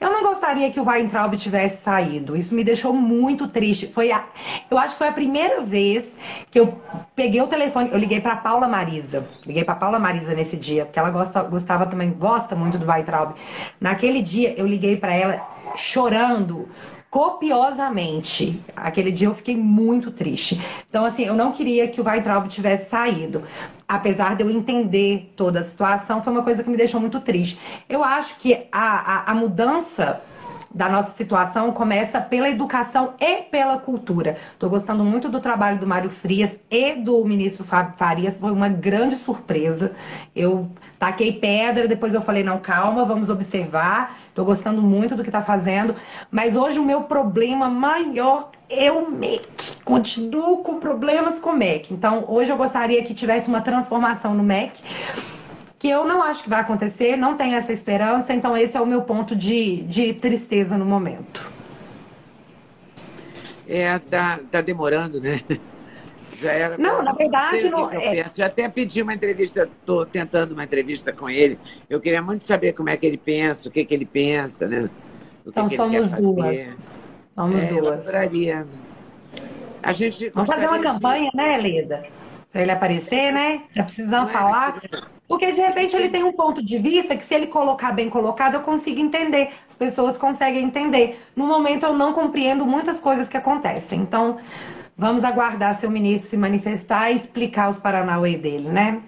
[0.00, 2.36] Eu não gostaria que o Weintraub tivesse saído.
[2.36, 3.86] Isso me deixou muito triste.
[3.86, 4.24] Foi a...
[4.70, 6.16] Eu acho que foi a primeira vez
[6.50, 6.80] que eu
[7.14, 7.90] peguei o telefone.
[7.90, 9.26] Eu liguei para Paula Marisa.
[9.44, 13.34] Liguei para Paula Marisa nesse dia, porque ela gosta, gostava também, gosta muito do Weintraub.
[13.80, 16.68] Naquele dia eu liguei para ela chorando
[17.10, 18.62] copiosamente.
[18.74, 20.60] Aquele dia eu fiquei muito triste.
[20.88, 23.42] Então, assim, eu não queria que o Weintraub tivesse saído.
[23.88, 27.58] Apesar de eu entender toda a situação, foi uma coisa que me deixou muito triste.
[27.88, 30.20] Eu acho que a, a, a mudança
[30.76, 34.36] da nossa situação começa pela educação e pela cultura.
[34.52, 38.68] Estou gostando muito do trabalho do Mário Frias e do ministro Fábio Farias, foi uma
[38.68, 39.92] grande surpresa.
[40.34, 44.18] Eu taquei pedra, depois eu falei, não, calma, vamos observar.
[44.28, 45.94] Estou gostando muito do que está fazendo,
[46.30, 49.48] mas hoje o meu problema maior é o MEC.
[49.82, 51.94] Continuo com problemas com o MEC.
[51.94, 54.82] Então, hoje eu gostaria que tivesse uma transformação no MEC
[55.78, 58.86] que eu não acho que vai acontecer, não tenho essa esperança, então esse é o
[58.86, 61.50] meu ponto de, de tristeza no momento.
[63.68, 65.40] É, tá, tá demorando, né?
[66.38, 66.78] Já era.
[66.78, 67.90] Não, na verdade, não.
[67.90, 68.30] Eu, é...
[68.36, 71.58] eu até pedi uma entrevista, estou tentando uma entrevista com ele.
[71.88, 74.90] Eu queria muito saber como é que ele pensa, o que, que ele pensa, né?
[75.44, 76.76] O então que somos que duas.
[77.30, 78.06] Somos é, duas.
[78.06, 78.66] Eu
[79.82, 81.36] A gente Vamos fazer uma campanha, de...
[81.36, 82.04] né, Leda?
[82.52, 83.62] Para ele aparecer, né?
[83.72, 84.82] Já precisamos é, falar.
[85.28, 88.54] Porque de repente ele tem um ponto de vista que, se ele colocar bem colocado,
[88.54, 89.50] eu consigo entender.
[89.68, 91.20] As pessoas conseguem entender.
[91.34, 94.00] No momento, eu não compreendo muitas coisas que acontecem.
[94.00, 94.36] Então,
[94.96, 99.00] vamos aguardar seu ministro se manifestar e explicar os Paranauê dele, né?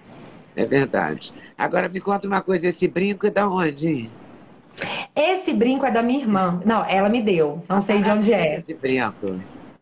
[0.55, 1.33] É verdade.
[1.57, 4.09] Agora me conta uma coisa: esse brinco é da onde?
[5.15, 6.61] Esse brinco é da minha irmã.
[6.65, 7.63] Não, ela me deu.
[7.69, 8.59] Não sei de onde é.
[8.59, 9.39] Esse brinco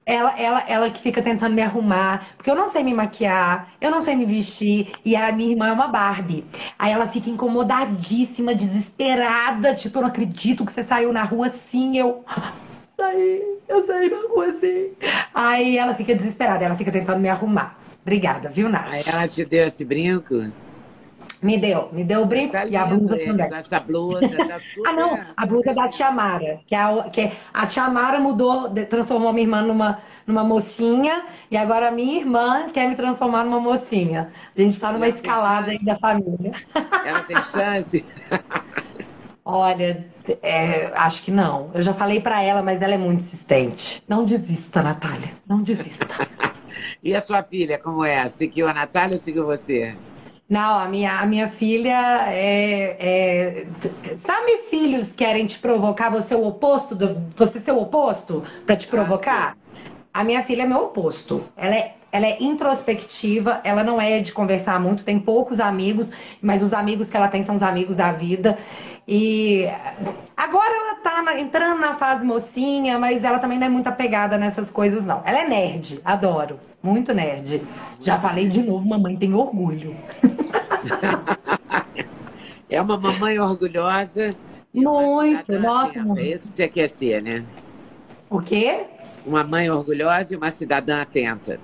[0.07, 3.91] ela, ela, ela que fica tentando me arrumar, porque eu não sei me maquiar, eu
[3.91, 6.45] não sei me vestir, e a minha irmã é uma Barbie.
[6.79, 11.97] Aí ela fica incomodadíssima, desesperada, tipo, eu não acredito que você saiu na rua assim,
[11.97, 12.23] eu
[12.97, 14.95] saí, eu saí na rua assim.
[15.33, 17.77] Aí ela fica desesperada, ela fica tentando me arrumar.
[18.01, 18.93] Obrigada, viu, Nath?
[18.93, 20.35] Aí ela te deu esse brinco?
[21.41, 23.53] Me deu, me deu o brinco tá e a blusa também.
[23.53, 24.81] Essa blusa tá super...
[24.89, 28.19] ah, não, a blusa é da Tia Mara, que, é a, que a Tia Mara
[28.19, 33.43] mudou, transformou minha irmã numa, numa mocinha, e agora a minha irmã quer me transformar
[33.43, 34.31] numa mocinha.
[34.55, 36.51] A gente está numa ela escalada aí da família.
[37.05, 38.03] Ela tem chance?
[39.45, 40.05] Olha,
[40.41, 41.71] é, acho que não.
[41.73, 44.03] Eu já falei para ela, mas ela é muito insistente.
[44.07, 46.05] Não desista, Natália, não desista.
[47.01, 48.27] e a sua filha, como é?
[48.27, 49.95] Seguiu a Natália ou seguiu você?
[50.49, 53.67] Não, a minha, a minha filha é, é,
[54.25, 58.77] Sabe, filhos querem te provocar, você é o oposto, do, você ser o oposto para
[58.77, 59.57] te provocar?
[60.13, 61.43] Ah, a minha filha é meu oposto.
[61.57, 66.09] Ela é, ela é introspectiva, ela não é de conversar muito, tem poucos amigos,
[66.41, 68.57] mas os amigos que ela tem são os amigos da vida.
[69.07, 69.65] E
[70.35, 74.37] agora ela tá na, entrando na fase mocinha, mas ela também não é muito apegada
[74.37, 75.21] nessas coisas, não.
[75.25, 76.59] Ela é nerd, adoro.
[76.83, 77.61] Muito nerd.
[78.01, 79.95] Já falei de novo, mamãe tem orgulho.
[82.69, 84.35] é uma mamãe orgulhosa.
[84.73, 85.99] Muito, nossa.
[86.17, 87.45] É isso que você quer ser, né?
[88.29, 88.87] O quê?
[89.25, 91.59] Uma mãe orgulhosa e uma cidadã atenta.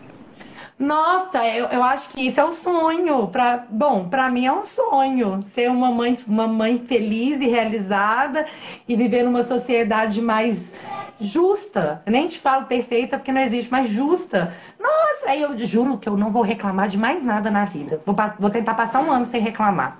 [0.78, 3.28] Nossa, eu, eu acho que isso é um sonho.
[3.28, 8.46] Pra, bom, para mim é um sonho ser uma mãe, uma mãe feliz e realizada
[8.88, 10.74] e viver numa sociedade mais
[11.20, 12.02] justa.
[12.06, 14.54] Eu nem te falo perfeita porque não existe, mas justa.
[14.80, 18.02] Nossa, aí eu juro que eu não vou reclamar de mais nada na vida.
[18.06, 20.00] Vou, vou tentar passar um ano sem reclamar.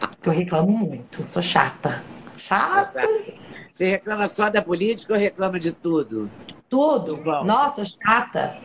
[0.00, 2.04] Porque eu reclamo muito, sou chata.
[2.36, 3.00] Chata.
[3.78, 6.28] Você reclama só da política ou reclama de tudo?
[6.68, 7.16] Tudo.
[7.44, 8.56] Nossa, chata.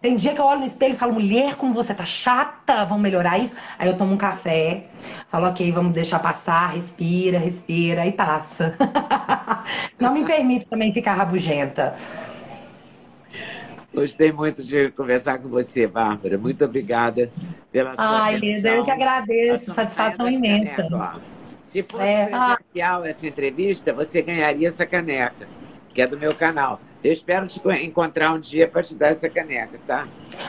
[0.00, 3.02] Tem dia que eu olho no espelho e falo, mulher, como você tá chata, vamos
[3.02, 3.52] melhorar isso.
[3.76, 4.84] Aí eu tomo um café,
[5.28, 8.76] falo, ok, vamos deixar passar, respira, respira e passa.
[9.98, 11.96] Não me permito também ficar rabugenta.
[13.92, 16.38] Gostei muito de conversar com você, Bárbara.
[16.38, 17.28] Muito obrigada
[17.72, 19.74] pela sua Ai, Lida, eu que agradeço.
[19.74, 20.76] Satisfação imensa.
[20.76, 21.20] Caneca,
[21.70, 25.46] Se fosse é, presencial essa entrevista, você ganharia essa caneca,
[25.94, 26.80] que é do meu canal.
[27.02, 30.08] Eu espero te encontrar um dia para te dar essa caneca, tá?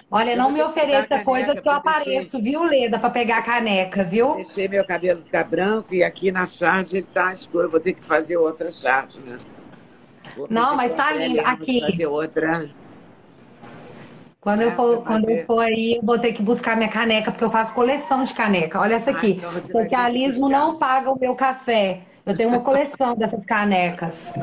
[0.10, 4.34] Olha, não me ofereça coisa que eu apareço, viu, Leda, para pegar a caneca, viu?
[4.38, 7.70] Deixei meu cabelo ficar branco e aqui na charge ele tá escuro.
[7.70, 9.38] Vou ter que fazer outra charge, né?
[10.36, 11.40] Vou não, mas tá lindo.
[11.42, 11.82] Aqui.
[11.82, 12.68] Fazer outra.
[14.42, 17.30] Quando, eu é, for, quando eu for aí, eu vou ter que buscar minha caneca,
[17.30, 18.80] porque eu faço coleção de caneca.
[18.82, 19.40] Olha essa ah, aqui.
[19.44, 22.02] Ah, então Socialismo não paga o meu café.
[22.26, 24.34] Eu tenho uma coleção dessas canecas.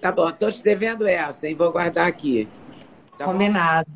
[0.00, 1.54] Tá bom, estou te devendo essa, hein?
[1.54, 2.48] Vou guardar aqui.
[3.18, 3.86] Tá Combinado.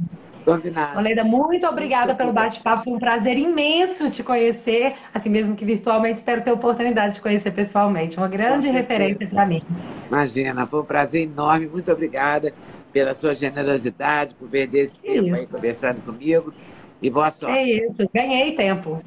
[0.45, 0.57] Bom?
[0.57, 0.99] Combinado.
[0.99, 2.85] Oleida, muito obrigada muito pelo bate-papo.
[2.85, 6.17] Foi um prazer imenso te conhecer, assim mesmo que virtualmente.
[6.17, 8.19] Espero ter a oportunidade de conhecer pessoalmente.
[8.19, 9.63] Uma grande referência para mim.
[10.07, 11.67] Imagina, foi um prazer enorme.
[11.67, 12.53] Muito obrigada
[12.95, 15.35] pela sua generosidade, por perder esse é tempo isso.
[15.35, 16.55] aí conversando comigo.
[17.03, 17.59] E boa sorte.
[17.59, 19.03] É isso, ganhei tempo.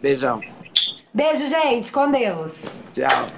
[0.00, 0.40] Beijão.
[1.12, 1.92] Beijo, gente.
[1.92, 2.64] Com Deus.
[2.94, 3.28] Tchau.